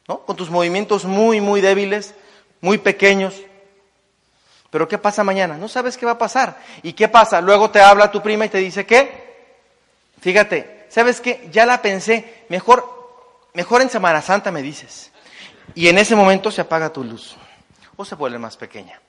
¿no? 0.08 0.20
Con 0.20 0.36
tus 0.36 0.50
movimientos 0.50 1.04
muy, 1.04 1.40
muy 1.40 1.60
débiles, 1.60 2.14
muy 2.60 2.78
pequeños. 2.78 3.34
Pero 4.70 4.86
¿qué 4.86 4.98
pasa 4.98 5.24
mañana? 5.24 5.56
No 5.56 5.68
sabes 5.68 5.96
qué 5.96 6.06
va 6.06 6.12
a 6.12 6.18
pasar. 6.18 6.58
¿Y 6.82 6.92
qué 6.92 7.08
pasa? 7.08 7.40
Luego 7.40 7.70
te 7.70 7.80
habla 7.80 8.10
tu 8.10 8.22
prima 8.22 8.46
y 8.46 8.48
te 8.48 8.58
dice, 8.58 8.86
¿qué? 8.86 9.30
Fíjate, 10.20 10.86
¿sabes 10.88 11.20
qué? 11.20 11.48
Ya 11.50 11.66
la 11.66 11.82
pensé, 11.82 12.44
mejor, 12.48 13.48
mejor 13.54 13.82
en 13.82 13.90
Semana 13.90 14.22
Santa 14.22 14.50
me 14.52 14.62
dices. 14.62 15.10
Y 15.74 15.88
en 15.88 15.98
ese 15.98 16.14
momento 16.14 16.50
se 16.50 16.60
apaga 16.60 16.92
tu 16.92 17.02
luz 17.02 17.36
o 17.96 18.04
se 18.04 18.14
vuelve 18.14 18.38
más 18.38 18.56
pequeña. 18.56 19.00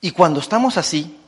Y 0.00 0.10
cuando 0.10 0.40
estamos 0.40 0.76
así, 0.76 1.18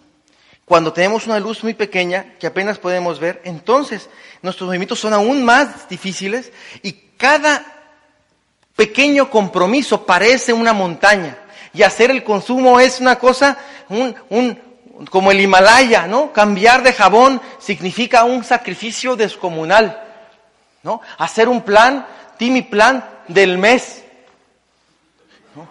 cuando 0.65 0.93
tenemos 0.93 1.27
una 1.27 1.41
luz 1.41 1.63
muy 1.63 1.75
pequeña 1.75 2.35
que 2.39 2.47
apenas 2.47 2.79
podemos 2.79 3.19
ver, 3.19 3.41
entonces 3.45 4.09
nuestros 4.43 4.69
movimientos 4.69 5.01
son 5.01 5.13
aún 5.13 5.45
más 5.45 5.89
difíciles 5.89 6.53
y 6.83 6.93
cada 7.17 7.65
pequeño 8.77 9.31
compromiso 9.31 10.07
parece 10.07 10.53
una 10.53 10.73
montaña 10.73 11.37
y 11.73 11.83
hacer 11.83 12.11
el 12.11 12.25
consumo 12.25 12.81
es 12.81 13.01
una 13.01 13.19
cosa, 13.19 13.57
un, 13.89 14.15
un, 14.29 14.59
como 15.11 15.31
el 15.31 15.41
Himalaya, 15.41 16.07
¿no? 16.07 16.33
Cambiar 16.33 16.83
de 16.83 16.93
jabón 16.93 17.41
significa 17.59 18.25
un 18.25 18.45
sacrificio 18.45 19.17
descomunal, 19.17 20.03
¿no? 20.83 21.01
Hacer 21.19 21.49
un 21.49 21.63
plan, 21.63 22.07
mi 22.49 22.63
plan 22.63 23.05
del 23.29 23.59
mes. 23.59 24.03
¿no? 25.55 25.69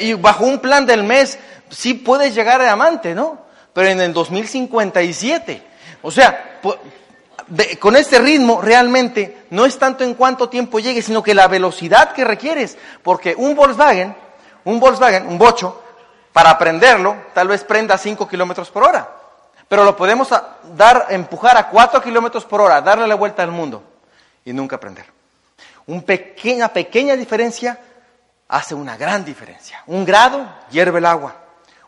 Y, 0.00 0.12
bajo 0.14 0.44
un 0.44 0.60
plan 0.60 0.86
del 0.86 1.02
mes 1.02 1.38
sí 1.70 1.94
puedes 1.94 2.34
llegar 2.34 2.60
a 2.60 2.72
amante, 2.72 3.14
¿no? 3.14 3.38
Pero 3.72 3.88
en 3.88 4.00
el 4.00 4.12
2057. 4.12 5.62
O 6.02 6.10
sea, 6.10 6.60
de, 7.48 7.78
con 7.78 7.96
este 7.96 8.18
ritmo 8.20 8.60
realmente 8.62 9.38
no 9.50 9.66
es 9.66 9.78
tanto 9.78 10.04
en 10.04 10.14
cuánto 10.14 10.48
tiempo 10.48 10.78
llegue, 10.78 11.02
sino 11.02 11.22
que 11.22 11.34
la 11.34 11.48
velocidad 11.48 12.12
que 12.12 12.24
requieres. 12.24 12.78
Porque 13.02 13.34
un 13.36 13.56
Volkswagen 13.56 14.14
un 14.64 14.80
Volkswagen, 14.80 15.26
un 15.26 15.38
bocho, 15.38 15.82
para 16.32 16.56
prenderlo, 16.56 17.16
tal 17.34 17.48
vez 17.48 17.64
prenda 17.64 17.94
a 17.94 17.98
5 17.98 18.28
kilómetros 18.28 18.70
por 18.70 18.84
hora. 18.84 19.08
Pero 19.68 19.84
lo 19.84 19.96
podemos 19.96 20.28
dar, 20.76 21.06
empujar 21.10 21.56
a 21.56 21.68
4 21.68 22.00
kilómetros 22.00 22.44
por 22.44 22.60
hora, 22.60 22.80
darle 22.80 23.06
la 23.06 23.16
vuelta 23.16 23.42
al 23.42 23.50
mundo 23.50 23.82
y 24.44 24.52
nunca 24.52 24.78
prender. 24.78 25.06
Una 25.86 26.02
pequeña, 26.02 26.68
pequeña 26.68 27.16
diferencia 27.16 27.78
hace 28.48 28.74
una 28.74 28.96
gran 28.96 29.24
diferencia. 29.24 29.82
Un 29.86 30.04
grado 30.04 30.46
hierve 30.70 30.98
el 30.98 31.06
agua. 31.06 31.34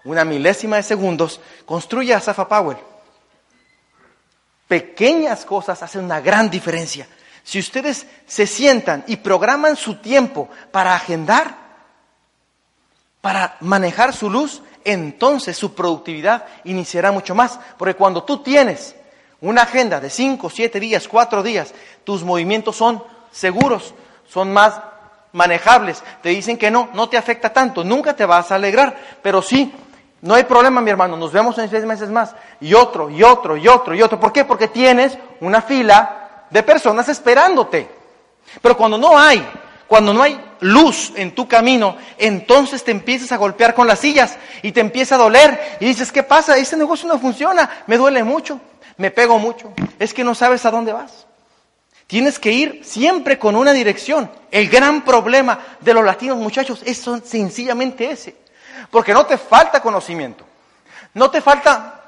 Una 0.05 0.25
milésima 0.25 0.77
de 0.77 0.83
segundos 0.83 1.41
construye 1.65 2.15
a 2.15 2.21
Safa 2.21 2.49
Powell. 2.49 2.79
pequeñas 4.67 5.45
cosas 5.45 5.83
hacen 5.83 6.05
una 6.05 6.21
gran 6.21 6.49
diferencia. 6.49 7.07
Si 7.43 7.59
ustedes 7.59 8.07
se 8.27 8.47
sientan 8.47 9.05
y 9.07 9.17
programan 9.17 9.77
su 9.77 9.97
tiempo 9.97 10.49
para 10.71 10.95
agendar, 10.95 11.60
para 13.21 13.57
manejar 13.61 14.15
su 14.15 14.31
luz, 14.31 14.63
entonces 14.85 15.57
su 15.57 15.75
productividad 15.75 16.47
iniciará 16.65 17.13
mucho 17.13 17.35
más. 17.35 17.59
Porque 17.77 17.95
cuando 17.95 18.25
tú 18.25 18.43
tienes 18.43 18.95
una 19.41 19.63
agenda 19.63 20.01
de 20.01 20.11
5, 20.11 20.51
7 20.51 20.81
días, 20.81 21.09
4 21.09 21.43
días, 21.43 21.75
tus 22.05 22.25
movimientos 22.25 22.77
son 22.77 23.03
seguros, 23.31 23.95
son 24.29 24.53
más 24.53 24.81
manejables. 25.33 26.03
Te 26.23 26.31
dicen 26.31 26.57
que 26.57 26.71
no, 26.71 26.89
no 26.95 27.09
te 27.09 27.17
afecta 27.17 27.53
tanto, 27.53 27.85
nunca 27.85 28.15
te 28.15 28.25
vas 28.25 28.51
a 28.51 28.57
alegrar, 28.57 28.97
pero 29.23 29.43
sí, 29.43 29.73
no 30.23 30.35
hay 30.35 30.45
problema, 30.45 30.81
mi 30.81 30.91
hermano, 30.91 31.17
nos 31.17 31.33
vemos 31.33 31.57
en 31.59 31.71
seis 31.71 31.85
meses 31.85 32.11
más. 32.11 32.35
Y 32.61 32.75
otro, 32.75 33.09
y 33.09 33.23
otro, 33.23 33.57
y 33.57 33.69
otro, 33.69 33.95
y 33.95 34.03
otro. 34.03 34.21
¿Por 34.21 34.33
qué? 34.33 34.45
Porque 34.45 34.69
tienes 34.69 35.17
una 35.41 35.63
fila 35.63 36.45
de 36.51 36.63
personas 36.63 37.09
esperándote. 37.09 37.89
Pero 38.61 38.77
cuando 38.77 38.99
no 38.99 39.19
hay, 39.19 39.47
cuando 39.87 40.13
no 40.13 40.23
hay 40.23 40.39
luz 40.61 41.13
en 41.17 41.35
tu 41.35 41.49
camino, 41.49 41.97
entonces 42.19 42.85
te 42.85 42.91
empiezas 42.91 43.33
a 43.33 43.37
golpear 43.37 43.75
con 43.75 43.87
las 43.87 43.99
sillas 43.99 44.37
y 44.63 44.73
te 44.73 44.81
empieza 44.81 45.15
a 45.15 45.19
doler 45.19 45.79
y 45.81 45.87
dices, 45.87 46.13
¿qué 46.13 46.23
pasa? 46.23 46.57
Este 46.57 46.77
negocio 46.77 47.09
no 47.09 47.19
funciona, 47.19 47.85
me 47.87 47.97
duele 47.97 48.23
mucho, 48.23 48.61
me 48.97 49.11
pego 49.11 49.39
mucho, 49.39 49.73
es 49.99 50.15
que 50.15 50.25
no 50.25 50.35
sabes 50.35 50.65
a 50.65 50.71
dónde 50.71 50.93
vas. 50.93 51.27
Tienes 52.07 52.41
que 52.41 52.51
ir 52.51 52.81
siempre 52.85 53.39
con 53.39 53.55
una 53.55 53.73
dirección. 53.73 54.29
El 54.51 54.69
gran 54.69 55.05
problema 55.05 55.61
de 55.81 55.95
los 55.95 56.05
latinos, 56.05 56.39
muchachos, 56.39 56.83
es 56.85 57.07
sencillamente 57.25 58.11
ese. 58.11 58.35
Porque 58.91 59.15
no 59.15 59.25
te 59.27 59.39
falta 59.39 59.81
conocimiento, 59.81 60.45
no 61.15 61.31
te 61.31 61.41
falta 61.41 62.03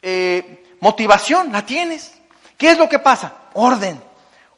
eh, 0.00 0.64
motivación, 0.80 1.52
la 1.52 1.66
tienes. 1.66 2.14
¿Qué 2.56 2.70
es 2.70 2.78
lo 2.78 2.88
que 2.88 2.98
pasa? 2.98 3.34
Orden, 3.52 4.00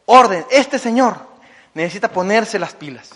orden. 0.06 0.46
Este 0.48 0.78
señor 0.78 1.31
necesita 1.74 2.08
ponerse 2.08 2.58
las 2.58 2.74
pilas. 2.74 3.10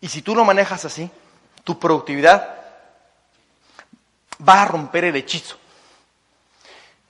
Y 0.00 0.08
si 0.08 0.22
tú 0.22 0.34
lo 0.34 0.44
manejas 0.44 0.84
así, 0.84 1.10
tu 1.64 1.78
productividad 1.78 2.56
va 4.46 4.62
a 4.62 4.64
romper 4.66 5.04
el 5.04 5.16
hechizo. 5.16 5.56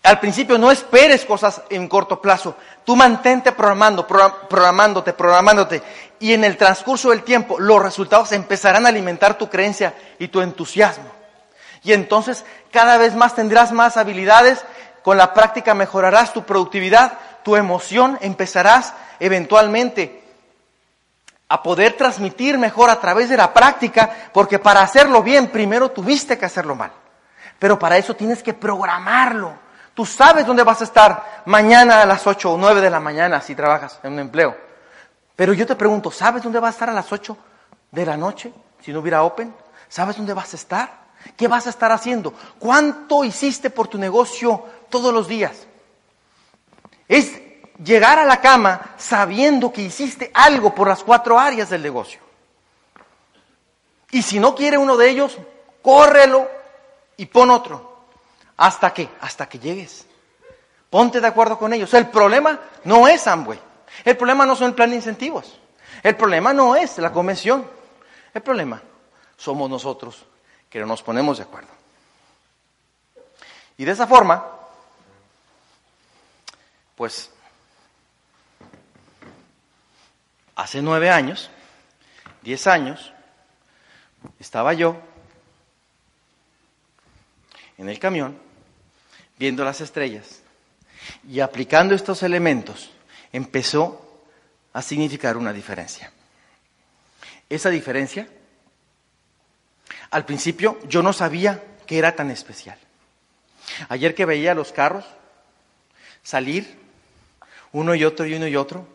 Al 0.02 0.20
principio 0.20 0.56
no 0.56 0.70
esperes 0.70 1.24
cosas 1.24 1.60
en 1.68 1.88
corto 1.88 2.22
plazo. 2.22 2.56
Tú 2.84 2.96
mantente 2.96 3.52
programando, 3.52 4.06
programándote, 4.06 5.12
programándote. 5.12 5.82
Y 6.20 6.32
en 6.32 6.44
el 6.44 6.56
transcurso 6.56 7.10
del 7.10 7.24
tiempo 7.24 7.58
los 7.58 7.82
resultados 7.82 8.32
empezarán 8.32 8.86
a 8.86 8.88
alimentar 8.88 9.36
tu 9.36 9.50
creencia 9.50 9.94
y 10.18 10.28
tu 10.28 10.40
entusiasmo. 10.40 11.10
Y 11.82 11.92
entonces 11.92 12.44
cada 12.70 12.96
vez 12.96 13.14
más 13.14 13.34
tendrás 13.34 13.72
más 13.72 13.96
habilidades. 13.96 14.64
Con 15.02 15.18
la 15.18 15.34
práctica 15.34 15.74
mejorarás 15.74 16.32
tu 16.32 16.44
productividad, 16.44 17.18
tu 17.48 17.56
emoción. 17.56 18.18
Empezarás 18.20 18.92
eventualmente 19.18 20.22
a 21.48 21.62
poder 21.62 21.94
transmitir 21.94 22.58
mejor 22.58 22.90
a 22.90 23.00
través 23.00 23.30
de 23.30 23.38
la 23.38 23.54
práctica. 23.54 24.10
Porque 24.34 24.58
para 24.58 24.82
hacerlo 24.82 25.22
bien 25.22 25.48
primero 25.48 25.90
tuviste 25.90 26.36
que 26.36 26.44
hacerlo 26.44 26.74
mal. 26.74 26.92
Pero 27.58 27.78
para 27.78 27.96
eso 27.96 28.14
tienes 28.14 28.42
que 28.42 28.52
programarlo. 28.52 29.54
Tú 29.94 30.04
sabes 30.04 30.44
dónde 30.44 30.62
vas 30.62 30.82
a 30.82 30.84
estar 30.84 31.42
mañana 31.46 32.02
a 32.02 32.06
las 32.06 32.26
8 32.26 32.52
o 32.52 32.58
9 32.58 32.82
de 32.82 32.90
la 32.90 33.00
mañana 33.00 33.40
si 33.40 33.54
trabajas 33.54 33.98
en 34.02 34.12
un 34.12 34.18
empleo. 34.18 34.54
Pero 35.34 35.54
yo 35.54 35.66
te 35.66 35.74
pregunto, 35.74 36.10
¿sabes 36.10 36.42
dónde 36.42 36.60
vas 36.60 36.68
a 36.68 36.76
estar 36.76 36.90
a 36.90 36.92
las 36.92 37.10
8 37.10 37.34
de 37.92 38.04
la 38.04 38.18
noche 38.18 38.52
si 38.84 38.92
no 38.92 39.00
hubiera 39.00 39.22
Open? 39.22 39.54
¿Sabes 39.88 40.18
dónde 40.18 40.34
vas 40.34 40.52
a 40.52 40.56
estar? 40.56 40.90
¿Qué 41.34 41.48
vas 41.48 41.66
a 41.66 41.70
estar 41.70 41.92
haciendo? 41.92 42.34
¿Cuánto 42.58 43.24
hiciste 43.24 43.70
por 43.70 43.88
tu 43.88 43.96
negocio 43.96 44.66
todos 44.90 45.14
los 45.14 45.26
días? 45.26 45.67
Es 47.08 47.32
llegar 47.82 48.18
a 48.18 48.24
la 48.24 48.40
cama 48.40 48.94
sabiendo 48.96 49.72
que 49.72 49.82
hiciste 49.82 50.30
algo 50.34 50.74
por 50.74 50.88
las 50.88 51.02
cuatro 51.02 51.38
áreas 51.38 51.70
del 51.70 51.82
negocio. 51.82 52.20
Y 54.10 54.22
si 54.22 54.38
no 54.38 54.54
quiere 54.54 54.78
uno 54.78 54.96
de 54.96 55.10
ellos, 55.10 55.38
córrelo 55.82 56.48
y 57.16 57.26
pon 57.26 57.50
otro. 57.50 58.06
¿Hasta 58.56 58.92
qué? 58.92 59.08
Hasta 59.20 59.48
que 59.48 59.58
llegues. 59.58 60.06
Ponte 60.90 61.20
de 61.20 61.26
acuerdo 61.26 61.58
con 61.58 61.72
ellos. 61.72 61.92
El 61.94 62.08
problema 62.08 62.58
no 62.84 63.06
es 63.06 63.26
Amway. 63.26 63.60
El 64.04 64.16
problema 64.16 64.46
no 64.46 64.56
son 64.56 64.68
el 64.68 64.74
plan 64.74 64.90
de 64.90 64.96
incentivos. 64.96 65.58
El 66.02 66.16
problema 66.16 66.52
no 66.52 66.76
es 66.76 66.98
la 66.98 67.12
convención. 67.12 67.66
El 68.32 68.42
problema 68.42 68.82
somos 69.36 69.68
nosotros 69.68 70.24
que 70.68 70.80
no 70.80 70.86
nos 70.86 71.02
ponemos 71.02 71.38
de 71.38 71.44
acuerdo. 71.44 71.68
Y 73.76 73.84
de 73.84 73.92
esa 73.92 74.06
forma, 74.06 74.44
pues, 76.98 77.30
hace 80.56 80.82
nueve 80.82 81.10
años, 81.10 81.48
diez 82.42 82.66
años, 82.66 83.12
estaba 84.40 84.74
yo 84.74 85.00
en 87.78 87.88
el 87.88 88.00
camión 88.00 88.36
viendo 89.38 89.64
las 89.64 89.80
estrellas 89.80 90.40
y 91.28 91.38
aplicando 91.38 91.94
estos 91.94 92.24
elementos, 92.24 92.90
empezó 93.32 94.24
a 94.72 94.82
significar 94.82 95.36
una 95.36 95.52
diferencia. 95.52 96.10
Esa 97.48 97.70
diferencia, 97.70 98.26
al 100.10 100.24
principio 100.24 100.80
yo 100.88 101.04
no 101.04 101.12
sabía 101.12 101.62
que 101.86 101.96
era 101.96 102.16
tan 102.16 102.32
especial. 102.32 102.76
Ayer 103.88 104.16
que 104.16 104.26
veía 104.26 104.52
los 104.52 104.72
carros 104.72 105.04
salir, 106.28 106.87
uno 107.72 107.94
y 107.94 108.04
otro 108.04 108.26
y 108.26 108.34
uno 108.34 108.46
y 108.46 108.56
otro, 108.56 108.86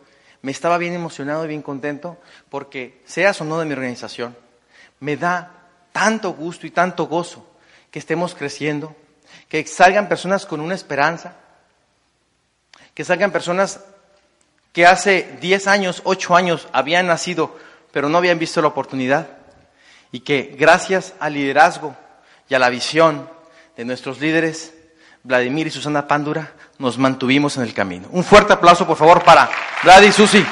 me 0.42 0.52
estaba 0.52 0.78
bien 0.78 0.92
emocionado 0.92 1.44
y 1.44 1.48
bien 1.48 1.62
contento 1.62 2.18
porque, 2.50 3.00
seas 3.06 3.40
o 3.40 3.44
no 3.44 3.58
de 3.58 3.64
mi 3.64 3.72
organización, 3.72 4.36
me 5.00 5.16
da 5.16 5.50
tanto 5.92 6.32
gusto 6.32 6.66
y 6.66 6.70
tanto 6.70 7.06
gozo 7.06 7.48
que 7.90 7.98
estemos 7.98 8.34
creciendo, 8.34 8.94
que 9.48 9.64
salgan 9.66 10.08
personas 10.08 10.44
con 10.44 10.60
una 10.60 10.74
esperanza, 10.74 11.36
que 12.92 13.04
salgan 13.04 13.30
personas 13.30 13.80
que 14.72 14.86
hace 14.86 15.38
10 15.40 15.66
años, 15.68 16.02
8 16.04 16.36
años 16.36 16.68
habían 16.72 17.06
nacido, 17.06 17.56
pero 17.92 18.08
no 18.08 18.18
habían 18.18 18.38
visto 18.38 18.60
la 18.60 18.68
oportunidad, 18.68 19.28
y 20.10 20.20
que 20.20 20.54
gracias 20.58 21.14
al 21.20 21.34
liderazgo 21.34 21.96
y 22.48 22.54
a 22.54 22.58
la 22.58 22.68
visión 22.68 23.30
de 23.76 23.84
nuestros 23.84 24.20
líderes, 24.20 24.73
Vladimir 25.24 25.66
y 25.66 25.70
Susana 25.70 26.06
Pándura, 26.06 26.52
nos 26.78 26.98
mantuvimos 26.98 27.56
en 27.56 27.62
el 27.62 27.72
camino. 27.72 28.08
Un 28.10 28.22
fuerte 28.22 28.52
aplauso, 28.52 28.86
por 28.86 28.98
favor, 28.98 29.24
para 29.24 29.48
Vlad 29.82 30.02
y 30.02 30.12
Susi. 30.12 30.44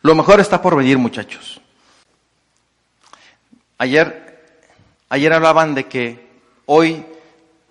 Lo 0.00 0.14
mejor 0.14 0.40
está 0.40 0.62
por 0.62 0.74
venir, 0.74 0.96
muchachos. 0.96 1.60
Ayer, 3.76 4.62
ayer 5.10 5.30
hablaban 5.34 5.74
de 5.74 5.86
que 5.88 6.26
hoy 6.64 7.04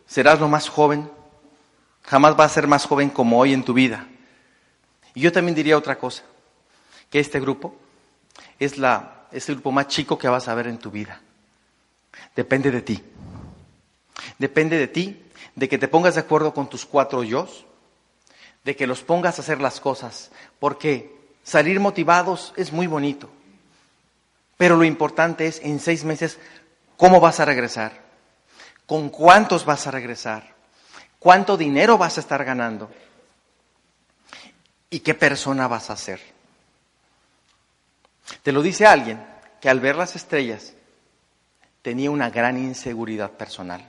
serás 0.05 0.39
lo 0.39 0.47
más 0.47 0.69
joven, 0.69 1.09
jamás 2.03 2.37
vas 2.37 2.51
a 2.51 2.53
ser 2.53 2.67
más 2.67 2.85
joven 2.85 3.09
como 3.09 3.39
hoy 3.39 3.53
en 3.53 3.63
tu 3.63 3.73
vida. 3.73 4.05
Y 5.15 5.21
yo 5.21 5.31
también 5.31 5.55
diría 5.55 5.75
otra 5.75 5.97
cosa, 5.97 6.21
que 7.09 7.19
este 7.19 7.39
grupo 7.39 7.75
es, 8.59 8.77
la, 8.77 9.27
es 9.31 9.49
el 9.49 9.55
grupo 9.55 9.71
más 9.71 9.87
chico 9.87 10.17
que 10.17 10.27
vas 10.27 10.47
a 10.47 10.55
ver 10.55 10.67
en 10.67 10.79
tu 10.79 10.91
vida. 10.91 11.21
Depende 12.35 12.71
de 12.71 12.81
ti. 12.81 13.03
Depende 14.37 14.77
de 14.77 14.87
ti, 14.87 15.23
de 15.55 15.69
que 15.69 15.77
te 15.77 15.87
pongas 15.87 16.15
de 16.15 16.21
acuerdo 16.21 16.53
con 16.53 16.69
tus 16.69 16.85
cuatro 16.85 17.23
yo, 17.23 17.47
de 18.63 18.75
que 18.75 18.87
los 18.87 19.01
pongas 19.01 19.37
a 19.37 19.41
hacer 19.41 19.61
las 19.61 19.79
cosas, 19.79 20.31
porque 20.59 21.17
Salir 21.47 21.79
motivados 21.79 22.51
es 22.57 22.73
muy 22.73 22.87
bonito, 22.87 23.29
pero 24.57 24.75
lo 24.75 24.83
importante 24.83 25.47
es 25.47 25.61
en 25.63 25.79
seis 25.79 26.03
meses 26.03 26.39
cómo 26.97 27.21
vas 27.21 27.39
a 27.39 27.45
regresar, 27.45 27.93
con 28.85 29.07
cuántos 29.07 29.63
vas 29.63 29.87
a 29.87 29.91
regresar, 29.91 30.55
cuánto 31.19 31.55
dinero 31.55 31.97
vas 31.97 32.17
a 32.17 32.19
estar 32.19 32.43
ganando 32.43 32.91
y 34.89 34.99
qué 34.99 35.13
persona 35.13 35.69
vas 35.69 35.89
a 35.89 35.95
ser. 35.95 36.19
Te 38.43 38.51
lo 38.51 38.61
dice 38.61 38.85
alguien 38.85 39.23
que 39.61 39.69
al 39.69 39.79
ver 39.79 39.95
las 39.95 40.15
estrellas 40.15 40.73
tenía 41.81 42.11
una 42.11 42.29
gran 42.29 42.57
inseguridad 42.57 43.31
personal. 43.31 43.85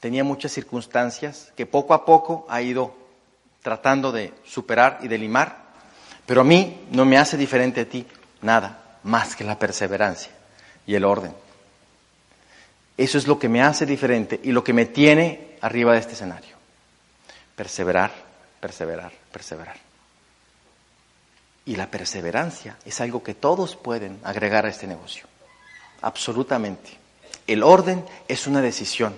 Tenía 0.00 0.24
muchas 0.24 0.52
circunstancias 0.52 1.52
que 1.56 1.66
poco 1.66 1.94
a 1.94 2.04
poco 2.04 2.46
ha 2.48 2.62
ido 2.62 2.94
tratando 3.62 4.12
de 4.12 4.32
superar 4.44 5.00
y 5.02 5.08
de 5.08 5.18
limar 5.18 5.68
pero 6.28 6.42
a 6.42 6.44
mí 6.44 6.86
no 6.90 7.06
me 7.06 7.16
hace 7.16 7.38
diferente 7.38 7.80
a 7.80 7.88
ti 7.88 8.06
nada 8.42 8.98
más 9.02 9.34
que 9.34 9.44
la 9.44 9.58
perseverancia 9.58 10.30
y 10.86 10.94
el 10.94 11.06
orden. 11.06 11.32
Eso 12.98 13.16
es 13.16 13.26
lo 13.26 13.38
que 13.38 13.48
me 13.48 13.62
hace 13.62 13.86
diferente 13.86 14.38
y 14.44 14.52
lo 14.52 14.62
que 14.62 14.74
me 14.74 14.84
tiene 14.84 15.56
arriba 15.62 15.94
de 15.94 16.00
este 16.00 16.12
escenario. 16.12 16.54
Perseverar, 17.56 18.12
perseverar, 18.60 19.10
perseverar. 19.32 19.87
Y 21.68 21.76
la 21.76 21.90
perseverancia 21.90 22.78
es 22.86 22.98
algo 23.02 23.22
que 23.22 23.34
todos 23.34 23.76
pueden 23.76 24.18
agregar 24.24 24.64
a 24.64 24.70
este 24.70 24.86
negocio. 24.86 25.26
Absolutamente. 26.00 26.96
El 27.46 27.62
orden 27.62 28.06
es 28.26 28.46
una 28.46 28.62
decisión. 28.62 29.14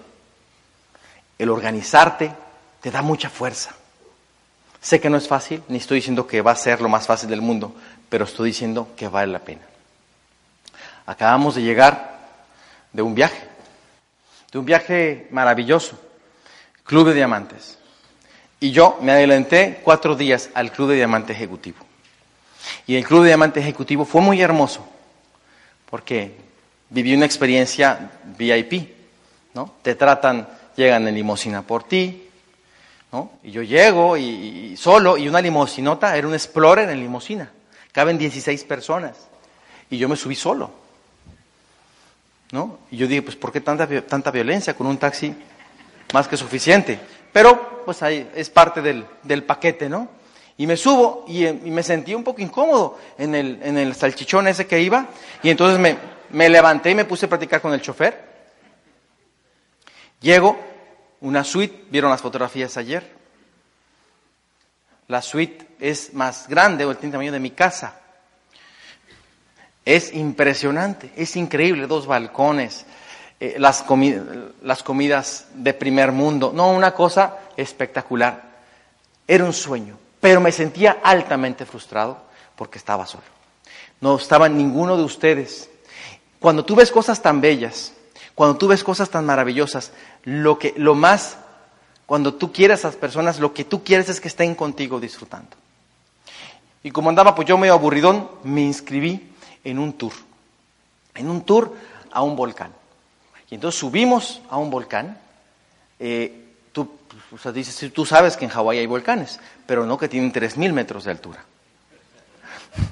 El 1.39 1.49
organizarte 1.49 2.33
te 2.81 2.91
da 2.91 3.03
mucha 3.03 3.31
fuerza. 3.31 3.77
Sé 4.81 5.01
que 5.01 5.09
no 5.09 5.17
es 5.17 5.29
fácil, 5.29 5.63
ni 5.69 5.79
estoy 5.79 5.99
diciendo 5.99 6.27
que 6.27 6.43
va 6.43 6.51
a 6.51 6.57
ser 6.57 6.81
lo 6.81 6.89
más 6.89 7.07
fácil 7.07 7.31
del 7.31 7.41
mundo, 7.41 7.73
pero 8.09 8.25
estoy 8.25 8.49
diciendo 8.49 8.89
que 8.97 9.07
vale 9.07 9.31
la 9.31 9.39
pena. 9.39 9.63
Acabamos 11.07 11.55
de 11.55 11.63
llegar 11.63 12.19
de 12.93 13.03
un 13.03 13.15
viaje, 13.15 13.47
de 14.51 14.59
un 14.59 14.65
viaje 14.65 15.29
maravilloso, 15.31 15.97
Club 16.83 17.07
de 17.07 17.15
Diamantes. 17.15 17.79
Y 18.59 18.73
yo 18.73 18.99
me 19.03 19.13
adelanté 19.13 19.83
cuatro 19.85 20.17
días 20.17 20.51
al 20.53 20.73
Club 20.73 20.89
de 20.89 20.97
Diamante 20.97 21.33
Ejecutivo. 21.33 21.89
Y 22.87 22.96
el 22.96 23.07
Club 23.07 23.23
de 23.23 23.29
Diamante 23.29 23.61
Ejecutivo 23.61 24.05
fue 24.05 24.20
muy 24.20 24.40
hermoso, 24.40 24.87
porque 25.88 26.37
viví 26.90 27.14
una 27.14 27.27
experiencia 27.27 28.11
VIP, 28.37 28.90
¿no? 29.55 29.75
Te 29.83 29.94
tratan, 29.94 30.49
llegan 30.77 31.07
en 31.09 31.14
limosina 31.14 31.62
por 31.62 31.85
ti, 31.85 32.29
¿no? 33.12 33.33
Y 33.42 33.51
yo 33.51 33.62
llego 33.62 34.16
y, 34.16 34.77
solo, 34.77 35.16
y 35.16 35.29
una 35.29 35.40
limosinota, 35.40 36.16
era 36.16 36.27
un 36.27 36.35
Explorer 36.35 36.88
en 36.90 37.01
limosina. 37.01 37.51
Caben 37.92 38.18
16 38.18 38.64
personas. 38.64 39.16
Y 39.90 39.99
yo 39.99 40.09
me 40.09 40.16
subí 40.16 40.37
solo. 40.37 40.70
¿No? 42.53 42.79
Y 42.90 42.96
yo 42.96 43.07
dije, 43.07 43.23
pues 43.23 43.37
¿por 43.37 43.53
qué 43.53 43.61
tanta, 43.61 43.87
tanta 44.03 44.31
violencia 44.33 44.75
con 44.75 44.88
un 44.88 44.99
taxi 44.99 45.35
más 46.12 46.27
que 46.27 46.37
suficiente? 46.37 46.99
Pero, 47.33 47.85
pues 47.85 48.03
ahí 48.03 48.29
es 48.35 48.51
parte 48.51 48.83
del, 48.83 49.07
del 49.23 49.44
paquete, 49.44 49.88
¿no? 49.88 50.09
Y 50.57 50.67
me 50.67 50.77
subo 50.77 51.25
y, 51.27 51.45
eh, 51.47 51.61
y 51.65 51.71
me 51.71 51.83
sentí 51.83 52.15
un 52.15 52.23
poco 52.25 52.41
incómodo 52.43 52.99
en 53.17 53.35
el, 53.35 53.61
en 53.63 53.79
el 53.79 53.95
salchichón 53.95 54.47
ese 54.49 54.67
que 54.67 54.81
iba. 54.81 55.07
Y 55.43 55.51
entonces 55.51 55.79
me, 55.79 55.97
me 56.31 56.49
levanté 56.49 56.91
y 56.91 56.95
me 56.95 57.05
puse 57.07 57.27
a 57.27 57.29
platicar 57.29 57.61
con 57.61 57.73
el 57.73 57.81
chofer. 57.81 58.29
Llego, 60.21 60.59
una 61.23 61.45
suite, 61.45 61.85
vieron 61.91 62.11
las 62.11 62.21
fotografías 62.21 62.77
ayer. 62.77 63.19
La 65.09 65.23
suite 65.23 65.67
es 65.81 66.13
más 66.15 66.47
grande 66.47 66.85
o 66.85 66.91
el 66.91 66.99
tamaño 66.99 67.33
de 67.33 67.41
mi 67.41 67.51
casa. 67.51 67.97
Es 69.85 70.13
impresionante, 70.13 71.11
es 71.17 71.37
increíble, 71.37 71.87
dos 71.87 72.07
balcones, 72.07 72.85
eh, 73.41 73.57
las, 73.59 73.85
comi- 73.85 74.53
las 74.63 74.83
comidas 74.83 75.47
de 75.55 75.73
primer 75.73 76.13
mundo. 76.13 76.53
No, 76.55 76.71
una 76.71 76.93
cosa 76.93 77.39
espectacular. 77.57 78.43
Era 79.27 79.45
un 79.45 79.55
sueño, 79.55 79.99
pero 80.21 80.41
me 80.41 80.53
sentía 80.53 80.99
altamente 81.03 81.67
frustrado 81.67 82.19
porque 82.57 82.79
estaba 82.79 83.07
solo. 83.07 83.25
No 84.01 84.17
estaba 84.17 84.49
ninguno 84.49 84.97
de 84.97 85.03
ustedes. 85.03 85.71
Cuando 86.39 86.65
tú 86.65 86.75
ves 86.75 86.91
cosas 86.91 87.21
tan 87.23 87.41
bellas, 87.41 87.93
cuando 88.35 88.57
tú 88.57 88.69
ves 88.69 88.85
cosas 88.85 89.11
tan 89.11 89.27
maravillosas, 89.27 89.93
lo 90.25 90.59
que 90.59 90.75
lo 90.77 90.95
más 90.95 91.37
cuando 92.07 92.35
tú 92.35 92.53
quieres 92.53 92.85
a 92.85 92.89
esas 92.89 92.97
personas, 92.97 93.39
lo 93.39 93.55
que 93.55 93.65
tú 93.65 93.85
quieres 93.85 94.09
es 94.09 94.21
que 94.21 94.27
estén 94.27 94.57
contigo 94.57 94.99
disfrutando. 94.99 95.57
Y 96.83 96.91
como 96.91 97.09
andaba 97.09 97.37
pues 97.37 97.47
yo 97.47 97.57
medio 97.57 97.75
aburridón, 97.75 98.29
me 98.43 98.63
inscribí 98.63 99.33
en 99.63 99.79
un 99.79 99.93
tour. 99.93 100.13
En 101.15 101.31
un 101.31 101.43
tour 101.43 101.73
a 102.11 102.23
un 102.23 102.35
volcán. 102.35 102.73
Y 103.49 103.55
entonces 103.55 103.79
subimos 103.79 104.41
a 104.51 104.57
un 104.57 104.71
volcán. 104.71 105.19
eh, 106.01 106.50
tú, 106.73 106.99
o 107.33 107.39
sea, 107.39 107.53
dices, 107.53 107.93
tú 107.93 108.07
sabes 108.07 108.37
que 108.37 108.45
en 108.45 108.51
Hawái 108.51 108.79
hay 108.79 108.87
volcanes, 108.87 109.41
pero 109.67 109.87
no 109.87 109.99
que 109.99 110.09
tienen 110.09 110.33
3.000 110.33 110.73
metros 110.73 111.05
de 111.05 111.11
altura. 111.11 111.45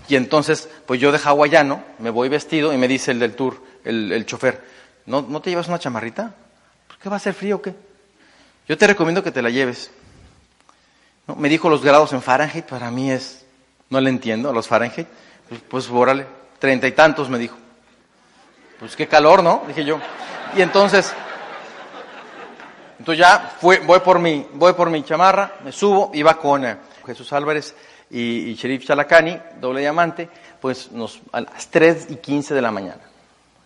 Y 0.09 0.17
entonces, 0.17 0.69
pues 0.87 1.01
yo 1.01 1.13
de 1.13 1.19
hawaiano 1.19 1.83
me 1.99 2.11
voy 2.11 2.29
vestido 2.29 2.73
y 2.73 2.79
me 2.79 2.89
dice 2.89 3.13
el 3.13 3.21
del 3.21 3.35
tour, 3.35 3.63
el, 3.85 4.13
el 4.13 4.27
chofer, 4.27 4.61
¿no, 5.07 5.23
¿no 5.23 5.41
te 5.41 5.51
llevas 5.51 5.69
una 5.69 5.79
chamarrita? 5.79 6.35
¿Por 6.87 6.99
qué 6.99 7.09
va 7.09 7.17
a 7.17 7.21
ser 7.21 7.35
frío 7.35 7.57
o 7.57 7.63
qué? 7.63 7.75
Yo 8.69 8.77
te 8.77 8.87
recomiendo 8.87 9.23
que 9.23 9.31
te 9.31 9.43
la 9.43 9.51
lleves. 9.51 9.91
Me 11.37 11.49
dijo 11.49 11.69
los 11.69 11.83
grados 11.83 12.13
en 12.13 12.23
Fahrenheit, 12.23 12.65
para 12.65 12.91
mí 12.91 13.11
es, 13.11 13.45
no 13.91 14.01
le 14.01 14.11
entiendo 14.11 14.51
a 14.51 14.53
los 14.53 14.67
Fahrenheit. 14.67 15.07
Pues, 15.49 15.89
pues 15.89 16.27
treinta 16.59 16.87
y 16.87 16.93
tantos 16.93 17.29
me 17.29 17.39
dijo. 17.39 17.57
Pues 18.79 18.97
qué 18.97 19.07
calor, 19.07 19.43
¿no? 19.43 19.65
Dije 19.67 19.85
yo. 19.85 20.01
Y 20.57 20.63
entonces, 20.63 21.15
entonces 22.99 23.19
ya 23.21 23.53
fue, 23.61 23.79
voy, 23.81 24.01
por 24.01 24.19
mi, 24.19 24.47
voy 24.55 24.73
por 24.73 24.91
mi 24.91 25.03
chamarra, 25.05 25.55
me 25.65 25.73
subo, 25.73 26.11
iba 26.15 26.37
con 26.39 26.65
eh, 26.65 26.77
Jesús 27.07 27.33
Álvarez 27.33 27.75
y, 28.11 28.51
y 28.51 28.55
Sheriff 28.55 28.85
Chalacani, 28.87 29.39
doble 29.61 29.81
diamante, 29.81 30.29
pues 30.61 30.91
nos, 30.93 31.21
a 31.33 31.41
las 31.43 31.69
3 31.69 32.07
y 32.11 32.17
15 32.17 32.55
de 32.55 32.63
la 32.63 32.71
mañana 32.71 33.01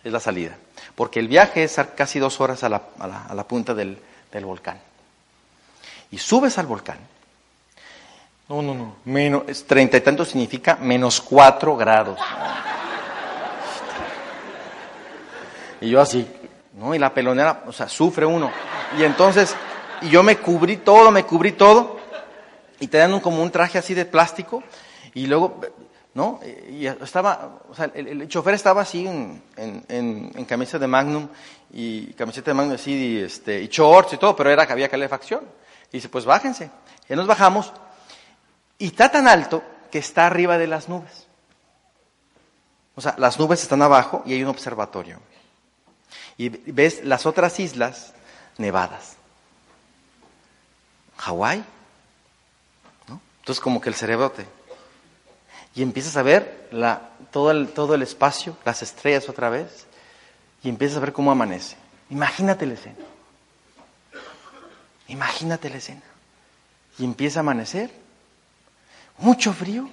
es 0.03 0.11
la 0.11 0.19
salida. 0.19 0.55
Porque 0.95 1.19
el 1.19 1.27
viaje 1.27 1.63
es 1.63 1.79
casi 1.95 2.19
dos 2.19 2.39
horas 2.41 2.63
a 2.63 2.69
la, 2.69 2.81
a 2.99 3.07
la- 3.07 3.23
a 3.25 3.33
la 3.33 3.43
punta 3.47 3.73
del, 3.73 3.97
del 4.31 4.45
volcán. 4.45 4.79
Y 6.11 6.17
subes 6.19 6.57
al 6.59 6.67
volcán. 6.67 6.99
No, 8.49 8.61
no, 8.61 8.75
no. 8.75 8.97
Menos, 9.05 9.63
treinta 9.65 9.97
y 9.97 10.01
tanto 10.01 10.23
significa 10.25 10.75
menos 10.79 11.19
cuatro 11.21 11.75
grados. 11.75 12.19
Y 15.81 15.89
yo 15.89 15.99
así, 16.01 16.27
¿no? 16.73 16.93
Y 16.93 16.99
la 16.99 17.13
pelonera, 17.13 17.63
o 17.67 17.71
sea, 17.71 17.87
sufre 17.87 18.25
uno. 18.25 18.51
Y 18.97 19.03
entonces, 19.03 19.55
y 20.01 20.09
yo 20.09 20.23
me 20.23 20.37
cubrí 20.37 20.77
todo, 20.77 21.11
me 21.11 21.25
cubrí 21.25 21.53
todo, 21.53 21.99
y 22.79 22.87
te 22.87 22.97
dan 22.97 23.19
como 23.19 23.41
un 23.41 23.51
traje 23.51 23.77
así 23.77 23.93
de 23.93 24.05
plástico, 24.05 24.63
y 25.13 25.27
luego, 25.27 25.61
¿no? 26.13 26.39
Y 26.69 26.85
estaba, 26.85 27.59
o 27.69 27.75
sea, 27.75 27.91
el, 27.93 28.27
chofer 28.27 28.55
estaba 28.55 28.81
así 28.81 29.07
en, 29.07 29.41
en, 29.55 29.83
en, 29.87 30.31
en 30.35 30.45
camisa 30.45 30.79
de 30.79 30.87
Magnum, 30.87 31.27
y 31.71 32.07
camiseta 32.13 32.51
de 32.51 32.55
Magnum 32.55 32.75
así, 32.75 32.91
y, 32.91 33.19
este, 33.19 33.61
y 33.61 33.67
shorts 33.67 34.13
y 34.13 34.17
todo, 34.17 34.35
pero 34.35 34.49
era 34.49 34.65
que 34.65 34.73
había 34.73 34.89
calefacción. 34.89 35.41
Y 35.91 35.97
dice, 35.97 36.09
pues 36.09 36.25
bájense. 36.25 36.71
Y 37.07 37.15
nos 37.15 37.27
bajamos, 37.27 37.71
y 38.77 38.87
está 38.87 39.11
tan 39.11 39.27
alto 39.27 39.63
que 39.91 39.99
está 39.99 40.25
arriba 40.25 40.57
de 40.57 40.67
las 40.67 40.89
nubes. 40.89 41.27
O 42.95 43.01
sea, 43.01 43.15
las 43.17 43.39
nubes 43.39 43.61
están 43.61 43.81
abajo 43.81 44.23
y 44.25 44.33
hay 44.33 44.43
un 44.43 44.49
observatorio. 44.49 45.19
Y 46.45 46.71
ves 46.71 47.03
las 47.05 47.25
otras 47.25 47.59
islas 47.59 48.13
nevadas. 48.57 49.15
Hawái. 51.17 51.63
¿no? 53.07 53.21
Entonces 53.39 53.61
como 53.61 53.79
que 53.79 53.89
el 53.89 53.95
cerebro 53.95 54.31
te... 54.31 54.45
Y 55.75 55.81
empiezas 55.81 56.17
a 56.17 56.21
ver 56.23 56.69
todo, 57.31 57.49
el, 57.51 57.67
todo 57.69 57.95
el 57.95 58.01
espacio, 58.03 58.57
las 58.65 58.81
estrellas 58.83 59.27
otra 59.29 59.49
vez, 59.49 59.87
y 60.63 60.69
empiezas 60.69 60.97
a 60.97 60.99
ver 60.99 61.13
cómo 61.13 61.31
amanece. 61.31 61.77
Imagínate 62.09 62.65
la 62.65 62.73
escena. 62.73 62.95
Imagínate 65.07 65.69
la 65.69 65.77
escena. 65.77 66.01
Y 66.99 67.05
empieza 67.05 67.39
a 67.39 67.41
amanecer. 67.41 67.89
Mucho 69.17 69.53
frío. 69.53 69.89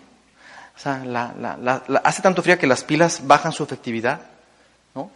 O 0.77 0.79
sea, 0.79 1.05
la- 1.05 1.33
la- 1.39 1.83
hace 2.05 2.23
tanto 2.23 2.43
frío 2.43 2.59
que 2.59 2.67
las 2.67 2.85
pilas 2.85 3.27
bajan 3.27 3.53
su 3.53 3.63
efectividad. 3.63 4.21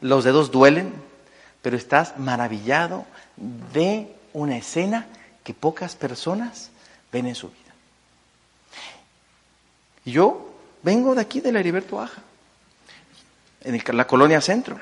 Los 0.01 0.25
dedos 0.25 0.51
duelen, 0.51 0.95
pero 1.65 1.79
estás 1.79 2.19
maravillado 2.19 3.07
de 3.73 4.15
una 4.35 4.59
escena 4.59 5.07
que 5.43 5.55
pocas 5.55 5.97
personas 5.97 6.69
ven 7.11 7.27
en 7.27 7.35
su 7.35 7.49
vida. 7.49 7.73
Yo 10.05 10.53
vengo 10.83 11.15
de 11.15 11.23
aquí, 11.23 11.41
del 11.41 11.57
Heriberto 11.57 12.03
Aja, 12.03 12.21
en 13.63 13.97
la 13.97 14.07
colonia 14.07 14.43
centro. 14.43 14.79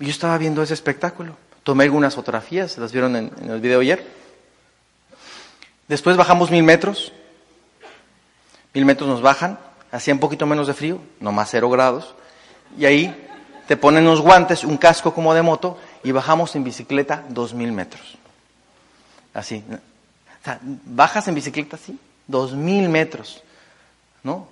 Y 0.00 0.06
yo 0.06 0.10
estaba 0.10 0.38
viendo 0.38 0.62
ese 0.62 0.72
espectáculo. 0.72 1.36
Tomé 1.64 1.84
algunas 1.84 2.14
fotografías, 2.14 2.78
las 2.78 2.90
vieron 2.90 3.14
en, 3.14 3.30
en 3.38 3.50
el 3.50 3.60
video 3.60 3.80
ayer. 3.80 4.06
Después 5.86 6.16
bajamos 6.16 6.50
mil 6.50 6.62
metros. 6.62 7.12
Mil 8.72 8.86
metros 8.86 9.06
nos 9.06 9.20
bajan, 9.20 9.58
hacía 9.92 10.14
un 10.14 10.20
poquito 10.20 10.46
menos 10.46 10.66
de 10.66 10.72
frío, 10.72 10.98
no 11.20 11.30
más 11.30 11.50
cero 11.50 11.68
grados. 11.68 12.14
Y 12.78 12.86
ahí 12.86 13.27
te 13.68 13.76
ponen 13.76 14.04
unos 14.06 14.22
guantes, 14.22 14.64
un 14.64 14.78
casco 14.78 15.12
como 15.12 15.34
de 15.34 15.42
moto, 15.42 15.76
y 16.02 16.10
bajamos 16.10 16.56
en 16.56 16.64
bicicleta 16.64 17.24
dos 17.28 17.52
mil 17.52 17.70
metros. 17.70 18.16
Así. 19.34 19.62
O 19.70 20.44
sea, 20.44 20.58
bajas 20.62 21.28
en 21.28 21.34
bicicleta 21.34 21.76
así, 21.76 21.98
dos 22.26 22.54
mil 22.54 22.88
metros. 22.88 23.42
¿No? 24.22 24.48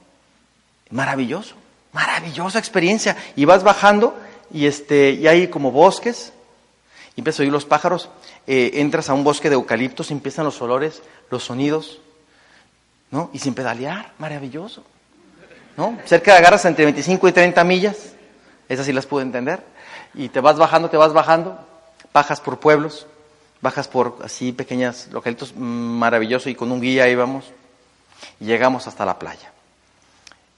Maravilloso, 0.91 1.55
maravillosa 1.95 2.59
experiencia. 2.59 3.17
Y 3.37 3.47
vas 3.47 3.65
bajando 3.65 4.15
y, 4.53 4.67
este, 4.67 5.13
y 5.13 5.27
hay 5.27 5.49
como 5.49 5.73
bosques, 5.73 6.35
y 7.17 7.21
empiezas 7.21 7.41
a 7.41 7.43
oír 7.45 7.53
los 7.53 7.65
pájaros, 7.65 8.11
eh, 8.47 8.73
entras 8.75 9.09
a 9.09 9.15
un 9.15 9.25
bosque 9.25 9.49
de 9.49 9.55
eucaliptos, 9.55 10.11
empiezan 10.11 10.45
los 10.45 10.61
olores, 10.61 11.03
los 11.31 11.43
sonidos, 11.43 12.03
¿no? 13.11 13.31
Y 13.33 13.39
sin 13.39 13.55
pedalear, 13.55 14.13
maravilloso. 14.19 14.85
¿No? 15.79 15.99
Cerca 16.05 16.33
de 16.33 16.39
agarras 16.39 16.67
entre 16.67 16.85
25 16.85 17.29
y 17.29 17.33
30 17.33 17.65
millas, 17.65 18.16
esas 18.69 18.87
sí 18.87 18.93
las 18.93 19.07
pude 19.07 19.23
entender, 19.23 19.65
y 20.15 20.29
te 20.29 20.41
vas 20.41 20.57
bajando, 20.57 20.91
te 20.91 20.97
vas 20.97 21.13
bajando, 21.13 21.59
bajas 22.13 22.41
por 22.41 22.59
pueblos, 22.61 23.07
bajas 23.61 23.89
por 23.89 24.19
así 24.25 24.53
pequeñas 24.53 25.09
localitos, 25.13 25.55
mm, 25.55 25.59
maravilloso, 25.59 26.49
y 26.49 26.55
con 26.55 26.73
un 26.73 26.81
guía 26.81 27.09
íbamos, 27.09 27.53
y 28.41 28.47
llegamos 28.47 28.87
hasta 28.87 29.05
la 29.05 29.19
playa. 29.19 29.53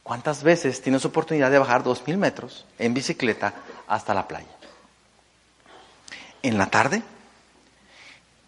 ¿Cuántas 0.02 0.42
veces 0.42 0.80
tienes 0.80 1.04
oportunidad 1.04 1.50
de 1.50 1.58
bajar 1.58 1.82
dos 1.82 2.06
mil 2.06 2.16
metros 2.16 2.64
en 2.78 2.94
bicicleta 2.94 3.52
hasta 3.86 4.14
la 4.14 4.26
playa? 4.26 4.48
En 6.42 6.56
la 6.56 6.66
tarde 6.66 7.02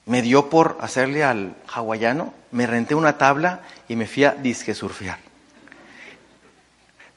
me 0.06 0.22
dio 0.22 0.48
por 0.48 0.78
hacerle 0.80 1.22
al 1.22 1.54
hawaiano, 1.72 2.32
me 2.52 2.66
renté 2.66 2.94
una 2.94 3.18
tabla 3.18 3.61
y 3.88 3.96
me 3.96 4.06
fui 4.06 4.24
a 4.24 4.32
disque 4.32 4.74
surfear. 4.74 5.18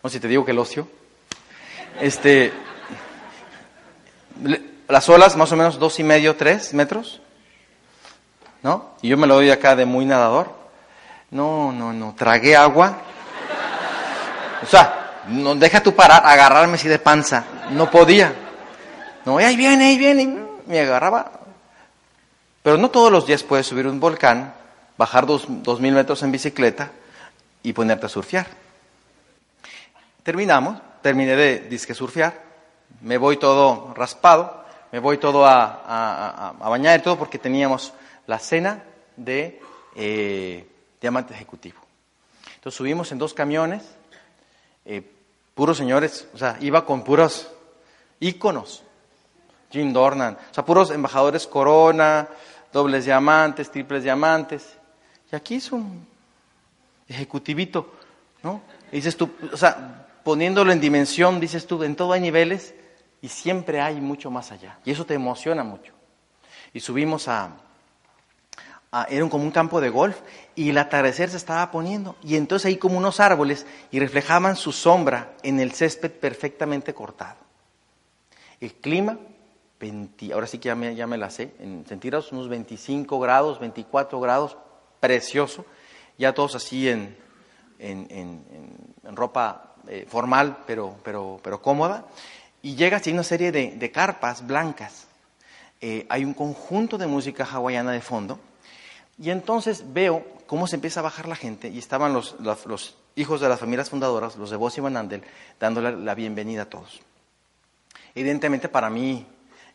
No 0.04 0.10
sé 0.10 0.18
si 0.18 0.20
te 0.20 0.28
digo 0.28 0.44
que 0.44 0.52
el 0.52 0.60
ocio. 0.60 0.88
Este, 2.02 2.52
las 4.88 5.10
olas 5.10 5.36
más 5.36 5.52
o 5.52 5.56
menos 5.56 5.80
dos 5.80 6.00
y 6.00 6.04
medio, 6.04 6.36
tres 6.36 6.74
metros, 6.74 7.22
¿no? 8.62 8.91
Y 9.02 9.10
yo 9.10 9.18
me 9.18 9.28
lo 9.28 9.36
doy 9.36 9.50
acá 9.50 9.76
de 9.76 9.86
muy 9.86 10.06
nadador. 10.06 10.54
No, 11.32 11.72
no, 11.72 11.94
no, 11.94 12.14
tragué 12.16 12.56
agua. 12.56 13.00
O 14.62 14.66
sea, 14.66 15.22
no 15.28 15.56
deja 15.56 15.82
tú 15.82 15.96
parar, 15.96 16.22
agarrarme 16.26 16.76
así 16.76 16.88
de 16.88 17.00
panza. 17.00 17.46
No 17.72 17.89
podía. 17.89 18.34
No, 19.26 19.38
ahí 19.38 19.56
viene, 19.56 19.86
ahí 19.86 19.98
viene. 19.98 20.24
y 20.24 20.38
Me 20.68 20.82
agarraba. 20.82 21.32
Pero 22.62 22.78
no 22.78 22.89
todos 22.89 23.12
los 23.12 23.26
días 23.26 23.44
puedes 23.44 23.68
subir 23.68 23.88
un 23.88 24.00
volcán, 24.00 24.54
bajar 24.98 25.26
dos, 25.26 25.46
dos 25.48 25.82
mil 25.82 25.94
metros 25.94 26.24
en 26.24 26.32
bicicleta 26.32 26.91
y 27.62 27.74
ponerte 27.74 28.06
a 28.06 28.10
surfear. 28.10 28.48
Terminamos, 30.24 30.78
terminé 31.04 31.36
de 31.36 31.60
disque 31.70 31.93
surfear, 31.93 32.41
me 33.01 33.20
voy 33.20 33.38
todo 33.38 33.93
raspado, 33.93 34.64
me 34.91 34.99
voy 34.99 35.20
todo 35.20 35.45
a, 35.45 36.56
bañar 36.60 36.99
y 36.99 37.04
todo 37.04 37.18
porque 37.18 37.38
teníamos 37.38 37.93
la 38.26 38.39
cena 38.39 38.84
de 39.16 39.62
eh, 39.95 40.68
diamante 40.99 41.34
ejecutivo. 41.34 41.80
Entonces 42.56 42.78
subimos 42.78 43.12
en 43.12 43.20
dos 43.20 43.34
camiones, 43.34 43.84
eh, 44.86 45.04
puros 45.54 45.78
señores, 45.78 46.28
o 46.34 46.38
sea, 46.38 46.58
iba 46.62 46.86
con 46.86 47.04
puros 47.04 47.51
íconos, 48.20 48.82
Jim 49.70 49.91
Dornan, 49.91 50.38
o 50.51 50.54
sea, 50.54 50.64
puros 50.64 50.89
embajadores 50.89 51.45
corona, 51.45 52.28
dobles 52.72 53.06
diamantes, 53.06 53.70
triples 53.70 54.04
diamantes. 54.04 54.78
Y 55.32 55.36
aquí 55.36 55.56
es 55.56 55.72
un 55.72 56.08
ejecutivito, 57.08 57.93
¿no? 58.41 58.62
Y 58.91 58.97
dices 58.97 59.18
tú, 59.18 59.30
o 59.51 59.58
sea, 59.58 60.03
poniéndolo 60.24 60.72
en 60.72 60.80
dimensión, 60.80 61.40
dices 61.40 61.68
tú, 61.68 61.84
en 61.84 61.96
todo 61.96 62.14
hay 62.14 62.22
niveles 62.22 62.74
y 63.22 63.30
siempre 63.30 63.82
hay 63.82 64.00
mucho 64.02 64.30
más 64.32 64.52
allá. 64.52 64.80
Y 64.86 64.92
eso 64.92 65.06
te 65.06 65.14
emociona 65.14 65.64
mucho. 65.64 65.94
Y 66.74 66.80
subimos 66.80 67.28
a, 67.28 67.52
a- 68.92 69.06
era 69.10 69.28
como 69.30 69.44
un 69.44 69.52
campo 69.52 69.82
de 69.82 69.90
golf 69.90 70.18
y 70.56 70.70
el 70.70 70.78
atardecer 70.78 71.30
se 71.30 71.38
estaba 71.38 71.70
poniendo 71.72 72.16
y 72.24 72.36
entonces 72.36 72.68
ahí 72.68 72.78
como 72.78 72.98
unos 72.98 73.20
árboles 73.20 73.66
y 73.92 74.00
reflejaban 74.00 74.56
su 74.56 74.72
sombra 74.72 75.34
en 75.44 75.60
el 75.60 75.72
césped 75.74 76.12
perfectamente 76.12 76.94
cortado. 76.94 77.38
El 78.60 78.74
clima, 78.76 79.18
20 79.80 80.32
ahora 80.34 80.48
sí 80.48 80.58
que 80.58 80.68
ya 80.68 80.76
me, 80.76 80.96
ya 80.96 81.08
me 81.08 81.18
la 81.18 81.30
sé, 81.30 81.54
en 81.60 81.86
centígrados 81.88 82.32
unos 82.32 82.48
25 82.50 83.20
grados, 83.20 83.60
24 83.60 84.20
grados, 84.20 84.58
precioso, 85.00 85.66
ya 86.18 86.34
todos 86.34 86.56
así 86.56 86.88
en, 86.88 87.18
en- 87.80 88.08
en- 88.10 88.46
en 89.04 89.16
ropa 89.16 89.73
eh, 89.88 90.06
formal 90.10 90.58
pero, 90.66 90.96
pero, 91.04 91.40
pero 91.44 91.62
cómoda 91.62 92.06
y 92.62 92.76
llega 92.76 92.98
así 92.98 93.12
una 93.12 93.24
serie 93.24 93.52
de, 93.52 93.72
de 93.72 93.92
carpas 93.92 94.46
blancas. 94.48 95.08
Eh, 95.82 96.06
hay 96.10 96.24
un 96.24 96.34
conjunto 96.34 96.98
de 96.98 97.08
música 97.08 97.44
hawaiana 97.44 97.92
de 97.92 98.00
fondo 98.02 98.40
y 99.20 99.30
entonces 99.32 99.84
veo 99.94 100.26
cómo 100.48 100.66
se 100.68 100.76
empieza 100.76 101.02
a 101.02 101.04
bajar 101.04 101.28
la 101.28 101.36
gente 101.36 101.68
y 101.70 101.78
estaban 101.80 102.14
los, 102.14 102.36
los- 102.40 102.96
hijos 103.16 103.42
de 103.42 103.48
las 103.50 103.60
familias 103.60 103.92
fundadoras, 103.92 104.38
los 104.38 104.50
de 104.50 104.56
Boss 104.56 104.78
y 104.80 104.82
Van 104.82 104.98
Andel, 104.98 105.22
dándole 105.60 105.96
la 105.98 106.16
bienvenida 106.16 106.64
a 106.64 106.70
todos. 106.70 107.00
Evidentemente 108.16 108.70
para 108.70 108.90
mí 108.90 109.26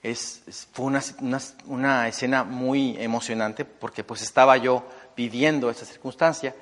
es, 0.02 0.42
fue 0.72 0.86
una, 0.86 1.02
una- 1.20 1.40
una 1.66 2.08
escena 2.08 2.42
muy 2.44 2.96
emocionante 2.98 3.64
porque 3.64 4.02
pues 4.04 4.22
estaba 4.22 4.56
yo 4.56 4.84
pidiendo 5.14 5.70
esa 5.70 5.84
circunstancia. 5.84 6.54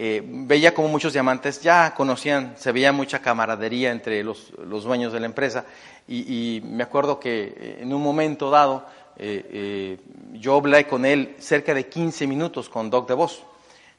Eh, 0.00 0.22
veía 0.24 0.72
como 0.72 0.86
muchos 0.86 1.12
diamantes 1.12 1.60
ya 1.60 1.92
conocían, 1.92 2.54
se 2.56 2.70
veía 2.70 2.92
mucha 2.92 3.18
camaradería 3.20 3.90
entre 3.90 4.22
los, 4.22 4.52
los 4.64 4.84
dueños 4.84 5.12
de 5.12 5.18
la 5.18 5.26
empresa 5.26 5.64
y, 6.06 6.62
me 6.64 6.84
acuerdo 6.84 7.18
que 7.18 7.52
eh, 7.56 7.78
en 7.80 7.92
un 7.92 8.00
momento 8.00 8.48
dado 8.48 8.86
eh, 9.16 9.98
yo 10.34 10.54
hablé 10.54 10.86
con 10.86 11.04
él 11.04 11.34
cerca 11.40 11.74
de 11.74 11.88
15 11.88 12.28
minutos 12.28 12.68
con 12.68 12.90
Doc 12.90 13.08
DeVos, 13.08 13.42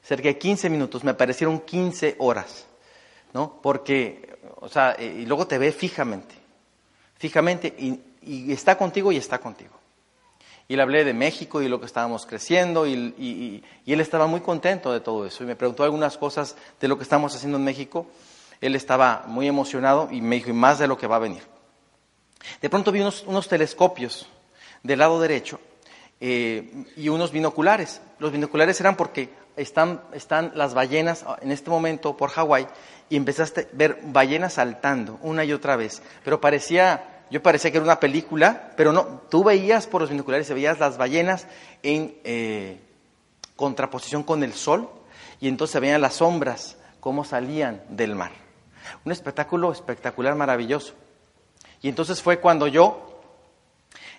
cerca 0.02 0.28
de 0.28 0.38
15 0.38 0.70
minutos, 0.70 1.04
me 1.04 1.12
parecieron 1.12 1.60
15 1.60 2.16
horas, 2.18 2.64
¿no? 3.34 3.60
Porque, 3.60 4.38
o 4.56 4.70
sea, 4.70 4.96
y 4.98 5.26
luego 5.26 5.46
te 5.46 5.58
ve 5.58 5.70
fijamente, 5.70 6.34
fijamente 7.18 7.74
y 8.22 8.50
está 8.50 8.78
contigo 8.78 9.12
y 9.12 9.18
está 9.18 9.38
contigo. 9.38 9.79
Y 10.70 10.76
le 10.76 10.82
hablé 10.82 11.04
de 11.04 11.12
México 11.12 11.60
y 11.60 11.68
lo 11.68 11.80
que 11.80 11.86
estábamos 11.86 12.26
creciendo 12.26 12.86
y, 12.86 13.64
él 13.86 14.00
estaba 14.00 14.28
muy 14.28 14.38
contento 14.38 14.92
de 14.92 15.00
todo 15.00 15.26
eso. 15.26 15.42
Y 15.42 15.46
me 15.48 15.56
preguntó 15.56 15.82
algunas 15.82 16.16
cosas 16.16 16.54
de 16.80 16.86
lo 16.86 16.96
que 16.96 17.02
estamos 17.02 17.34
haciendo 17.34 17.58
en 17.58 17.64
México. 17.64 18.06
Él 18.60 18.76
estaba 18.76 19.24
muy 19.26 19.48
emocionado 19.48 20.06
y 20.12 20.20
me 20.20 20.36
dijo, 20.36 20.50
y 20.50 20.52
más 20.52 20.78
de 20.78 20.86
lo 20.86 20.96
que 20.96 21.08
va 21.08 21.16
a 21.16 21.18
venir. 21.18 21.42
De 22.62 22.70
pronto 22.70 22.92
vi 22.92 23.00
unos, 23.00 23.24
unos 23.26 23.48
telescopios 23.48 24.28
del 24.84 25.00
lado 25.00 25.20
derecho 25.20 25.58
eh, 26.20 26.84
y 26.96 27.08
unos 27.08 27.32
binoculares. 27.32 28.00
Los 28.20 28.30
binoculares 28.30 28.80
eran 28.80 28.94
porque 28.94 29.28
están, 29.56 30.00
están 30.12 30.52
las 30.54 30.72
ballenas 30.72 31.24
en 31.42 31.50
este 31.50 31.68
momento 31.68 32.16
por 32.16 32.30
Hawái 32.30 32.68
y 33.08 33.16
empezaste 33.16 33.62
a 33.62 33.66
ver 33.72 33.98
ballenas 34.04 34.52
saltando 34.52 35.18
una 35.22 35.44
y 35.44 35.52
otra 35.52 35.74
vez. 35.74 36.00
Pero 36.22 36.40
parecía, 36.40 37.19
yo 37.30 37.42
parecía 37.42 37.70
que 37.70 37.76
era 37.76 37.84
una 37.84 38.00
película, 38.00 38.72
pero 38.76 38.92
no, 38.92 39.22
tú 39.30 39.44
veías 39.44 39.86
por 39.86 40.00
los 40.00 40.10
binoculares 40.10 40.50
y 40.50 40.54
veías 40.54 40.78
las 40.78 40.98
ballenas 40.98 41.46
en 41.82 42.16
eh, 42.24 42.80
contraposición 43.56 44.22
con 44.22 44.42
el 44.42 44.52
sol 44.52 44.90
y 45.40 45.48
entonces 45.48 45.72
se 45.72 45.80
veían 45.80 46.00
las 46.00 46.14
sombras 46.14 46.76
cómo 46.98 47.24
salían 47.24 47.82
del 47.88 48.14
mar. 48.14 48.32
Un 49.04 49.12
espectáculo 49.12 49.72
espectacular, 49.72 50.34
maravilloso. 50.34 50.94
Y 51.82 51.88
entonces 51.88 52.20
fue 52.20 52.40
cuando 52.40 52.66
yo 52.66 53.20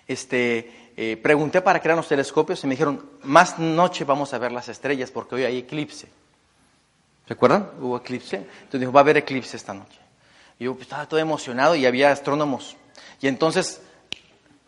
este, 0.08 0.92
eh, 0.96 1.16
pregunté 1.16 1.60
para 1.60 1.80
qué 1.80 1.88
eran 1.88 1.98
los 1.98 2.08
telescopios 2.08 2.62
y 2.64 2.66
me 2.66 2.72
dijeron, 2.72 3.08
más 3.22 3.58
noche 3.58 4.04
vamos 4.04 4.34
a 4.34 4.38
ver 4.38 4.52
las 4.52 4.68
estrellas 4.68 5.10
porque 5.10 5.36
hoy 5.36 5.44
hay 5.44 5.58
eclipse. 5.58 6.08
¿Se 7.26 7.34
acuerdan? 7.34 7.70
Hubo 7.80 7.96
eclipse. 7.98 8.36
Entonces 8.36 8.80
dijo, 8.80 8.92
va 8.92 9.00
a 9.00 9.02
haber 9.02 9.18
eclipse 9.18 9.56
esta 9.56 9.74
noche. 9.74 9.98
Yo 10.58 10.74
pues, 10.74 10.82
estaba 10.82 11.06
todo 11.06 11.20
emocionado 11.20 11.74
y 11.74 11.86
había 11.86 12.10
astrónomos. 12.10 12.76
Y 13.20 13.28
entonces 13.28 13.80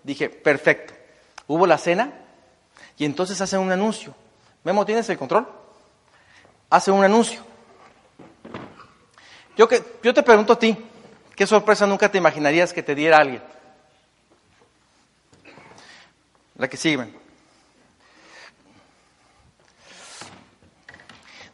dije, 0.02 0.28
perfecto. 0.28 0.94
Hubo 1.46 1.66
la 1.66 1.78
cena 1.78 2.12
y 2.96 3.04
entonces 3.04 3.40
hacen 3.40 3.60
un 3.60 3.72
anuncio. 3.72 4.14
Memo, 4.62 4.86
¿tienes 4.86 5.08
el 5.10 5.18
control? 5.18 5.46
Hace 6.70 6.90
un 6.90 7.04
anuncio. 7.04 7.42
Yo, 9.56 9.68
que, 9.68 9.82
yo 10.02 10.14
te 10.14 10.22
pregunto 10.22 10.54
a 10.54 10.58
ti, 10.58 10.76
¿qué 11.36 11.46
sorpresa 11.46 11.86
nunca 11.86 12.10
te 12.10 12.18
imaginarías 12.18 12.72
que 12.72 12.82
te 12.82 12.94
diera 12.94 13.18
alguien? 13.18 13.42
La 16.56 16.68
que 16.68 16.76
sigue. 16.76 17.12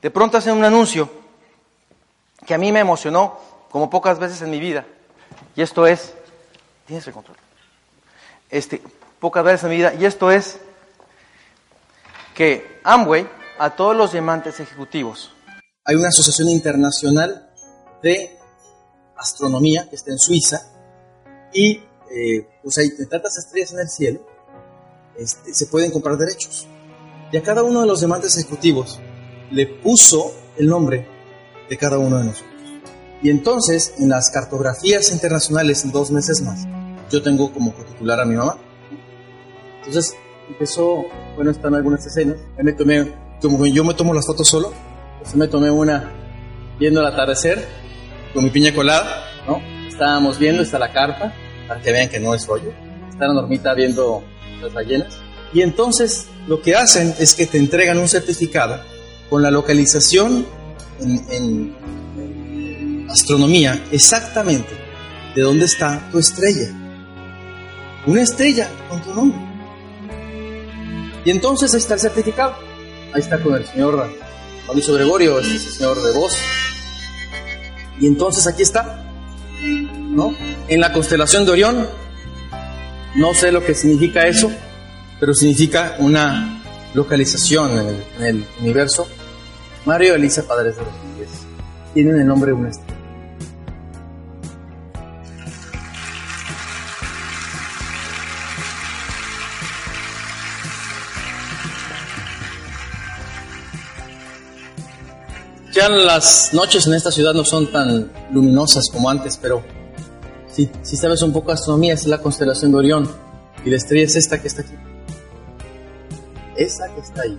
De 0.01 0.11
pronto 0.11 0.39
hacen 0.39 0.55
un 0.55 0.65
anuncio 0.65 1.11
que 2.47 2.55
a 2.55 2.59
mí 2.59 2.73
me 2.73 2.81
emocionó 2.81 3.39
como 3.71 3.91
pocas 3.91 4.19
veces 4.19 4.41
en 4.43 4.51
mi 4.51 4.59
vida. 4.59 4.87
Y 5.57 5.63
esto 5.63 5.87
es, 5.87 6.15
tienes 6.91 7.07
el 7.07 7.13
control. 7.15 7.37
Este, 8.51 8.83
pocas 9.21 9.45
veces 9.45 9.63
en 9.63 9.71
mi 9.71 9.77
vida. 9.77 9.95
Y 9.95 10.05
esto 10.05 10.29
es 10.33 10.59
que 12.35 12.81
Amway, 12.83 13.29
a 13.61 13.77
todos 13.77 13.97
los 13.97 14.11
diamantes 14.11 14.59
ejecutivos, 14.59 15.33
hay 15.85 15.95
una 15.95 16.09
asociación 16.09 16.49
internacional 16.49 17.49
de 18.03 18.37
astronomía 19.17 19.89
que 19.89 19.95
está 19.95 20.11
en 20.11 20.19
Suiza 20.19 20.63
y 21.53 21.81
eh, 22.11 22.49
pues 22.61 22.79
hay 22.79 22.91
tantas 23.09 23.39
estrellas 23.39 23.73
en 23.73 23.81
el 23.81 23.89
cielo, 23.89 24.27
este, 25.17 25.55
se 25.55 25.67
pueden 25.67 25.93
comprar 25.93 26.17
derechos. 26.17 26.67
Y 27.31 27.37
a 27.37 27.43
cada 27.43 27.63
uno 27.63 27.83
de 27.83 27.87
los 27.87 28.01
diamantes 28.01 28.37
ejecutivos 28.37 28.99
le 29.53 29.67
puso 29.67 30.35
el 30.57 30.67
nombre 30.67 31.07
de 31.69 31.79
cada 31.79 31.99
uno 31.99 32.19
de 32.19 32.25
nosotros. 32.25 32.50
Y 33.23 33.31
entonces, 33.31 33.95
en 33.99 34.09
las 34.09 34.31
cartografías 34.31 35.11
internacionales, 35.13 35.85
en 35.85 35.93
dos 35.93 36.11
meses 36.11 36.41
más, 36.43 36.67
yo 37.11 37.23
tengo 37.23 37.53
como 37.53 37.73
titular 37.73 38.21
a 38.21 38.25
mi 38.25 38.35
mamá. 38.37 38.57
Entonces, 39.79 40.15
empezó, 40.49 41.05
bueno, 41.37 41.51
están 41.51 41.75
algunas 41.75 42.05
escenas. 42.07 42.37
Ahí 42.59 42.65
me 42.65 42.73
tomé, 42.73 43.13
como 43.43 43.67
yo 43.67 43.85
me 43.85 43.95
tomo 43.95 44.15
las 44.15 44.27
fotos 44.27 44.49
solo, 44.49 44.73
pues 45.23 45.35
me 45.35 45.49
tomé 45.49 45.71
una 45.71 46.11
viendo 46.79 47.01
el 47.01 47.07
atardecer 47.07 47.67
con 48.33 48.45
mi 48.45 48.51
piña 48.51 48.75
colada, 48.75 49.25
¿no? 49.47 49.61
Estábamos 49.89 50.39
viendo, 50.39 50.63
está 50.63 50.79
la 50.79 50.93
carpa, 50.93 51.33
para 51.69 51.81
que 51.81 51.93
vean 51.93 52.09
que 52.09 52.19
no 52.21 52.35
es 52.35 52.47
rollo. 52.47 52.73
Está 53.11 53.27
la 53.27 53.35
normita 53.35 53.75
viendo 53.75 54.23
las 54.63 54.73
ballenas. 54.73 55.19
Y 55.53 55.61
entonces, 55.63 56.27
lo 56.47 56.63
que 56.63 56.75
hacen 56.75 57.15
es 57.19 57.35
que 57.35 57.47
te 57.47 57.59
entregan 57.59 57.99
un 57.99 58.09
certificado 58.09 58.81
con 59.29 59.43
la 59.43 59.51
localización 59.51 60.47
en, 61.01 61.21
en- 61.31 61.77
astronomía 63.11 63.83
exactamente 63.91 64.71
de 65.35 65.43
dónde 65.43 65.65
está 65.65 66.09
tu 66.11 66.19
estrella. 66.19 66.69
Una 68.07 68.23
estrella 68.23 68.69
con 68.89 69.03
tu 69.03 69.15
nombre. 69.15 69.41
Y 71.25 71.31
entonces 71.31 71.73
ahí 71.75 71.81
está 71.81 71.95
el 71.95 72.01
certificado. 72.01 72.55
Ahí 73.13 73.21
está 73.21 73.41
con 73.43 73.55
el 73.55 73.67
señor 73.67 74.11
Mauricio 74.67 74.95
Gregorio, 74.95 75.41
este 75.41 75.57
es 75.57 75.67
el 75.67 75.73
señor 75.73 76.03
de 76.03 76.13
voz. 76.13 76.37
Y 77.99 78.07
entonces 78.07 78.47
aquí 78.47 78.63
está, 78.63 79.05
¿no? 79.61 80.35
En 80.69 80.81
la 80.81 80.93
constelación 80.93 81.45
de 81.45 81.53
Orión, 81.53 81.87
no 83.17 83.35
sé 83.35 83.53
lo 83.53 83.65
que 83.65 83.75
significa 83.75 84.27
eso, 84.27 84.51
pero 85.19 85.35
significa 85.35 85.97
una 85.99 86.63
localización 86.95 88.03
en 88.19 88.25
el, 88.25 88.45
universo. 88.61 89.07
Mario 89.85 90.15
Elisa 90.15 90.43
Padres 90.45 90.77
de 90.77 90.83
Rodríguez 90.83 91.31
tienen 91.93 92.21
el 92.21 92.27
nombre 92.27 92.53
de 92.53 92.55
una 92.55 92.71
estrella. 92.71 92.90
Las 105.89 106.53
noches 106.53 106.87
en 106.87 106.93
esta 106.93 107.11
ciudad 107.11 107.33
no 107.33 107.43
son 107.43 107.73
tan 107.73 108.13
luminosas 108.33 108.91
como 108.93 109.09
antes, 109.09 109.39
pero 109.41 109.65
si, 110.53 110.69
si 110.83 110.97
sabes 110.97 111.23
un 111.23 111.33
poco 111.33 111.49
de 111.49 111.55
astronomía, 111.55 111.95
es 111.95 112.07
la 112.07 112.19
constelación 112.19 112.71
de 112.73 112.79
Orión. 112.79 113.11
Y 113.65 113.71
la 113.71 113.77
estrella 113.79 114.05
es 114.05 114.15
esta 114.15 114.41
que 114.43 114.49
está 114.49 114.61
aquí. 114.61 114.75
Esa 116.57 116.87
que 116.95 117.01
está 117.01 117.23
ahí. 117.23 117.39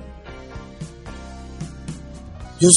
Yo, 2.59 2.69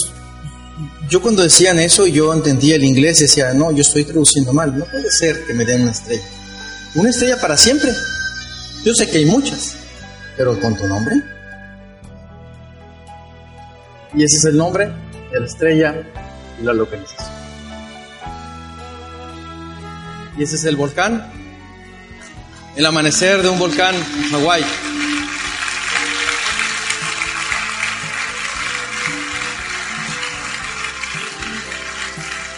yo 1.09 1.23
cuando 1.23 1.43
decían 1.43 1.79
eso, 1.79 2.07
yo 2.07 2.35
entendía 2.35 2.77
el 2.77 2.85
inglés, 2.85 3.21
decía, 3.21 3.55
no, 3.55 3.73
yo 3.73 3.81
estoy 3.81 4.05
traduciendo 4.05 4.53
mal. 4.53 4.79
No 4.79 4.85
puede 4.85 5.11
ser 5.11 5.47
que 5.47 5.55
me 5.55 5.65
den 5.65 5.83
una 5.83 5.93
estrella. 5.93 6.25
Una 6.95 7.09
estrella 7.09 7.41
para 7.41 7.57
siempre. 7.57 7.91
Yo 8.85 8.93
sé 8.93 9.09
que 9.09 9.19
hay 9.19 9.25
muchas, 9.25 9.77
pero 10.37 10.61
con 10.61 10.77
tu 10.77 10.87
nombre. 10.87 11.23
Y 14.15 14.25
ese 14.25 14.37
es 14.37 14.45
el 14.45 14.59
nombre 14.59 14.93
la 15.41 15.47
estrella 15.47 15.95
y 16.61 16.65
la 16.65 16.73
localización. 16.73 17.35
Y 20.37 20.43
ese 20.43 20.57
es 20.57 20.65
el 20.65 20.77
volcán, 20.77 21.31
el 22.77 22.87
amanecer 22.87 23.43
de 23.43 23.49
un 23.49 23.59
volcán 23.59 23.95
en 23.95 24.31
Hawái. 24.31 24.65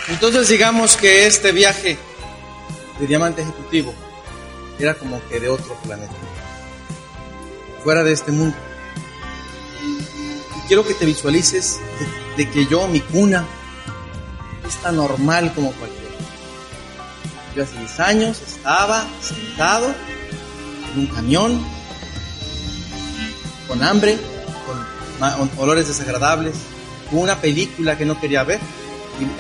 Entonces 0.09 0.49
digamos 0.49 0.97
que 0.97 1.27
este 1.27 1.53
viaje 1.53 1.99
de 2.99 3.07
diamante 3.07 3.43
ejecutivo 3.43 3.95
era 4.79 4.95
como 4.95 5.21
que 5.29 5.41
de 5.41 5.49
otro 5.49 5.75
planeta, 5.85 6.15
fuera 7.85 8.03
de 8.03 8.13
este 8.13 8.33
mundo. 8.33 8.57
Quiero 10.67 10.85
que 10.85 10.95
te 10.95 11.07
visualices 11.07 11.79
de, 12.37 12.51
que 12.51 12.67
yo, 12.67 12.89
mi 12.89 13.01
cuna, 13.01 13.47
es 14.67 14.77
tan 14.79 14.97
normal 14.97 15.53
como 15.55 15.71
cualquiera. 15.73 16.15
Yo 17.55 17.63
hace 17.63 17.79
10 17.79 18.01
años 18.01 18.43
estaba 18.43 19.07
sentado 19.21 19.95
en 20.93 21.01
un 21.01 21.07
camión, 21.07 21.65
con 23.69 23.83
hambre, 23.83 24.19
con 25.19 25.51
olores 25.59 25.87
desagradables, 25.87 26.57
con 27.11 27.21
una 27.21 27.41
película 27.41 27.97
que 27.97 28.05
no 28.05 28.21
quería 28.21 28.43
ver 28.43 28.61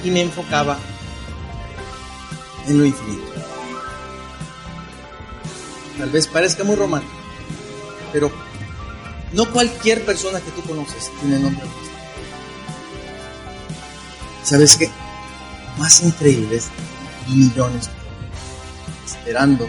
y 0.04 0.10
me 0.10 0.22
enfocaba 0.22 0.78
en 2.66 2.78
lo 2.78 2.84
infinito. 2.84 3.32
Tal 5.98 6.10
vez 6.10 6.26
parezca 6.26 6.62
muy 6.62 6.76
romántico, 6.76 7.14
pero 8.12 8.30
no 9.32 9.50
cualquier 9.52 10.04
persona 10.04 10.40
que 10.40 10.50
tú 10.52 10.62
conoces 10.62 11.10
tiene 11.20 11.38
nombre 11.38 11.64
de 11.64 11.72
Cristo. 11.72 11.96
¿Sabes 14.42 14.76
qué? 14.76 14.90
Más 15.78 16.02
increíble 16.02 16.56
es 16.56 16.68
millones 17.28 17.90
esperando 19.04 19.66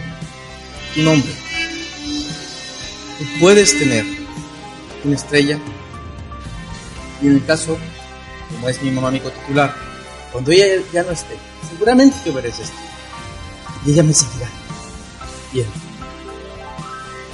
tu 0.94 1.02
nombre. 1.02 1.32
Tú 3.18 3.24
puedes 3.40 3.76
tener 3.78 4.04
una 5.04 5.16
estrella 5.16 5.58
y 7.20 7.26
en 7.26 7.34
el 7.34 7.44
caso, 7.44 7.76
como 8.48 8.68
es 8.68 8.80
mi 8.82 8.90
mamá 8.92 9.10
mi 9.10 9.18
titular, 9.20 9.74
cuando 10.32 10.52
ella 10.52 10.82
ya 10.92 11.02
no 11.02 11.10
esté, 11.10 11.36
seguramente 11.68 12.16
esa 12.20 12.62
estrella 12.62 12.88
y 13.84 13.90
ella 13.90 14.02
me 14.04 14.14
seguirá 14.14 14.48
viendo. 15.52 15.72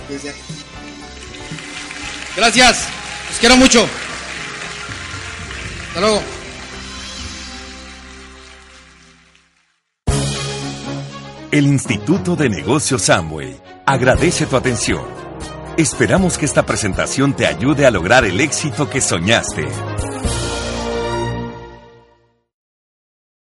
Desde 0.08 0.30
aquí. 0.30 0.73
Gracias, 2.36 2.88
los 3.28 3.38
quiero 3.38 3.56
mucho. 3.56 3.88
Hasta 5.88 6.00
luego. 6.00 6.22
El 11.52 11.66
Instituto 11.66 12.34
de 12.34 12.48
Negocios 12.48 13.02
Samway 13.02 13.56
agradece 13.86 14.46
tu 14.46 14.56
atención. 14.56 15.04
Esperamos 15.76 16.36
que 16.36 16.46
esta 16.46 16.66
presentación 16.66 17.34
te 17.34 17.46
ayude 17.46 17.86
a 17.86 17.92
lograr 17.92 18.24
el 18.24 18.40
éxito 18.40 18.90
que 18.90 19.00
soñaste. 19.00 19.68